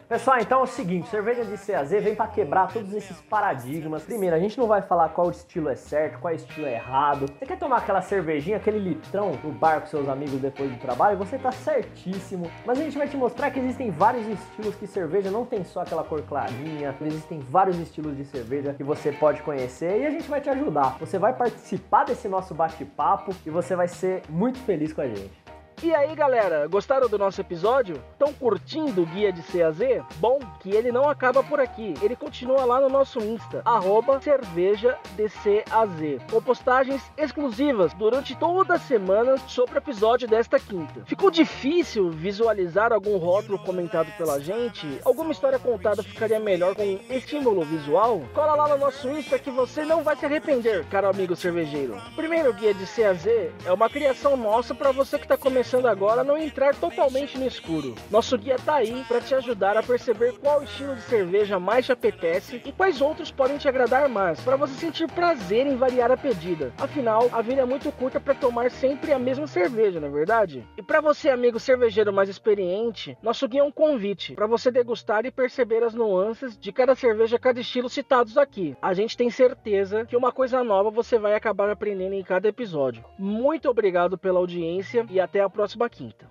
Pessoal, 0.09 0.39
então 0.39 0.61
é 0.61 0.63
o 0.63 0.67
seguinte, 0.67 1.09
cerveja 1.09 1.43
de 1.45 1.57
CAZ 1.57 1.91
vem 1.91 2.15
para 2.15 2.27
quebrar 2.27 2.71
todos 2.71 2.93
esses 2.93 3.19
paradigmas. 3.23 4.03
Primeiro, 4.03 4.37
a 4.37 4.39
gente 4.39 4.59
não 4.59 4.67
vai 4.67 4.83
falar 4.83 5.09
qual 5.09 5.31
estilo 5.31 5.71
é 5.71 5.75
certo, 5.75 6.19
qual 6.19 6.35
estilo 6.35 6.67
é 6.67 6.75
errado. 6.75 7.27
Você 7.27 7.47
quer 7.47 7.59
tomar 7.59 7.79
aquela 7.79 8.03
cervejinha, 8.03 8.59
aquele 8.59 8.79
litrão 8.79 9.33
no 9.43 9.51
bar 9.51 9.81
com 9.81 9.87
seus 9.87 10.07
amigos 10.07 10.39
depois 10.41 10.71
do 10.71 10.79
trabalho? 10.79 11.17
Você 11.17 11.39
tá 11.39 11.51
certíssimo. 11.51 12.51
Mas 12.67 12.79
a 12.79 12.83
gente 12.83 12.99
vai 12.99 13.09
te 13.09 13.17
mostrar 13.17 13.51
que 13.51 13.59
existem 13.59 13.91
vários 13.91 14.27
estilos 14.27 14.75
que 14.75 14.87
cerveja 14.87 15.31
não 15.31 15.47
tem 15.47 15.65
só 15.65 15.81
aquela 15.81 16.05
cor 16.05 16.21
clarinha. 16.23 16.95
Existem 17.01 17.39
vários 17.39 17.79
estilos 17.79 18.15
de 18.15 18.27
cerveja 18.27 18.75
que 18.75 18.85
você 18.85 19.11
pode 19.11 19.41
conhecer 19.41 20.03
e 20.03 20.07
a 20.07 20.11
gente 20.11 20.29
vai 20.29 20.41
te 20.43 20.51
ajudar. 20.51 20.99
Você 21.01 21.19
vai 21.19 21.33
participar 21.33 22.05
desse 22.05 22.29
nosso 22.29 22.55
bate-papo 22.55 23.35
e 23.47 23.49
você 23.49 23.75
vai 23.75 23.89
ser 23.89 24.23
muito 24.29 24.59
feliz 24.61 24.93
com 24.93 25.01
a 25.01 25.09
gente. 25.09 25.44
E 25.85 25.95
aí 25.95 26.15
galera, 26.15 26.67
gostaram 26.67 27.11
do 27.11 27.19
nosso 27.19 27.43
episódio? 27.43 28.03
Estão 28.13 28.33
curtindo 28.33 29.03
o 29.03 29.05
guia 29.05 29.31
de 29.31 29.43
CAZ? 29.43 29.81
Bom, 30.17 30.39
que 30.61 30.71
ele 30.71 30.91
não 30.91 31.07
acaba 31.07 31.43
por 31.43 31.61
aqui, 31.61 31.93
ele 32.01 32.17
continua 32.17 32.65
lá 32.65 32.81
no 32.81 32.89
nosso 32.89 33.19
Insta, 33.19 33.61
arroba 33.67 34.19
cervejadcaz, 34.19 36.23
com 36.31 36.41
postagens 36.41 37.03
exclusivas 37.19 37.93
durante 37.93 38.35
toda 38.35 38.77
a 38.77 38.79
semana 38.79 39.37
sobre 39.47 39.75
o 39.75 39.77
episódio 39.77 40.27
desta 40.27 40.59
quinta. 40.59 41.03
Ficou 41.05 41.31
difícil 41.31 42.09
visualizar 42.09 42.91
algum 42.91 43.19
rótulo 43.19 43.59
comentado 43.59 44.11
pela 44.17 44.41
gente? 44.41 44.89
Alguma 45.05 45.33
história 45.33 45.59
contada 45.59 46.03
ficaria 46.03 46.41
melhor 46.41 46.75
com 46.75 46.99
estímulo 47.11 47.63
visual? 47.63 48.23
Cola 48.33 48.55
lá 48.55 48.69
no 48.69 48.79
nosso 48.79 49.07
Insta 49.11 49.39
que 49.39 49.51
você 49.51 49.85
não 49.85 50.03
vai 50.03 50.17
se 50.17 50.25
arrepender, 50.25 50.87
caro 50.87 51.11
amigo 51.11 51.37
cervejeiro. 51.37 51.95
O 51.95 52.17
primeiro 52.17 52.55
guia 52.55 52.73
de 52.73 52.87
CAZ 52.87 53.27
é 53.67 53.71
uma 53.71 53.91
criação 53.91 54.35
nossa 54.35 54.75
para 54.75 54.91
você 54.91 55.19
que 55.19 55.27
está 55.27 55.37
começando 55.37 55.74
começando 55.75 55.87
agora 55.87 56.23
não 56.23 56.37
entrar 56.37 56.75
totalmente 56.75 57.37
no 57.37 57.47
escuro. 57.47 57.95
Nosso 58.11 58.39
guia 58.39 58.57
tá 58.65 58.77
aí 58.77 59.05
para 59.09 59.21
te 59.21 59.35
ajudar 59.35 59.77
a 59.77 59.83
perceber 59.83 60.39
qual 60.39 60.63
estilo 60.63 60.95
de 60.95 61.03
cerveja 61.03 61.59
mais 61.59 61.87
te 61.87 61.93
apetece 61.93 62.63
e 62.65 62.71
quais 62.71 63.01
outros 63.01 63.33
podem 63.33 63.59
te 63.59 63.69
agradar 63.69 64.09
mais, 64.09 64.41
para 64.41 64.57
você 64.57 64.75
sentir 64.75 65.11
prazer 65.11 65.67
em 65.67 65.77
variar 65.77 66.13
a 66.13 66.17
pedida. 66.17 66.73
Afinal, 66.79 67.29
a 67.33 67.43
vida 67.43 67.63
é 67.63 67.65
muito 67.65 67.91
curta 67.91 68.21
para 68.21 68.35
tomar 68.35 68.71
sempre 68.71 69.13
a 69.13 69.19
mesma 69.19 69.47
cerveja, 69.47 69.99
não 69.99 70.09
é 70.09 70.11
verdade? 70.11 70.65
E 70.77 70.83
para 70.83 71.01
você, 71.01 71.29
amigo 71.29 71.59
cervejeiro 71.59 72.13
mais 72.13 72.29
experiente, 72.29 73.17
nosso 73.23 73.49
guia 73.49 73.61
é 73.61 73.65
um 73.65 73.73
convite 73.73 74.35
para 74.35 74.47
você 74.47 74.71
degustar 74.71 75.27
e 75.27 75.31
perceber 75.31 75.83
as 75.83 75.95
nuances 75.95 76.57
de 76.57 76.73
cada 76.73 76.95
cerveja, 76.95 77.39
cada 77.39 77.61
estilo 77.61 77.89
citados 77.89 78.39
aqui. 78.39 78.77
A 78.81 78.95
gente 78.95 79.17
tem 79.17 79.29
certeza 79.29 80.05
que 80.05 80.17
uma 80.17 80.31
coisa 80.31 80.63
nova 80.63 80.91
você 80.91 81.19
vai 81.19 81.35
acabar 81.35 81.69
aprendendo 81.69 82.15
em 82.15 82.23
cada 82.23 82.49
episódio. 82.49 83.05
Muito 83.19 83.69
obrigado 83.69 84.17
pela 84.17 84.39
audiência 84.39 85.05
e 85.11 85.19
até 85.19 85.41
a 85.41 85.49
próxima 85.55 85.89
quinta. 85.89 86.27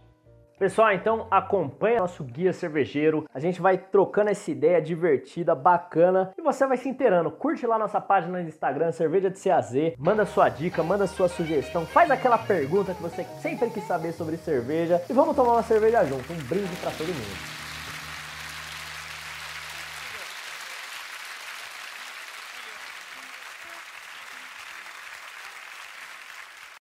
Pessoal, 0.60 0.94
então 0.94 1.28
acompanha 1.32 2.02
nosso 2.02 2.24
guia 2.24 2.54
cervejeiro. 2.54 3.26
A 3.34 3.40
gente 3.40 3.60
vai 3.60 3.78
trocando 3.78 4.30
essa 4.30 4.52
ideia 4.52 4.82
divertida, 4.82 5.56
bacana 5.56 6.32
e 6.38 6.42
você 6.42 6.68
vai 6.68 6.78
se 6.78 6.88
inteirando. 6.88 7.32
Curte 7.32 7.66
lá 7.66 7.80
nossa 7.80 8.00
página 8.00 8.40
no 8.40 8.48
Instagram, 8.48 8.92
Cerveja 8.92 9.32
de 9.32 9.42
CAZ. 9.42 9.74
Manda 9.98 10.26
sua 10.26 10.50
dica, 10.50 10.84
manda 10.84 11.08
sua 11.08 11.28
sugestão, 11.28 11.86
faz 11.86 12.12
aquela 12.12 12.38
pergunta 12.38 12.94
que 12.94 13.02
você 13.02 13.24
sempre 13.42 13.70
quis 13.72 13.84
saber 13.86 14.12
sobre 14.12 14.38
cerveja 14.38 15.02
e 15.10 15.14
vamos 15.14 15.36
tomar 15.36 15.54
uma 15.54 15.64
cerveja 15.64 16.06
junto. 16.06 16.32
Um 16.32 16.38
brinde 16.48 16.76
para 16.78 16.92
todo 16.92 17.08
mundo. 17.08 17.62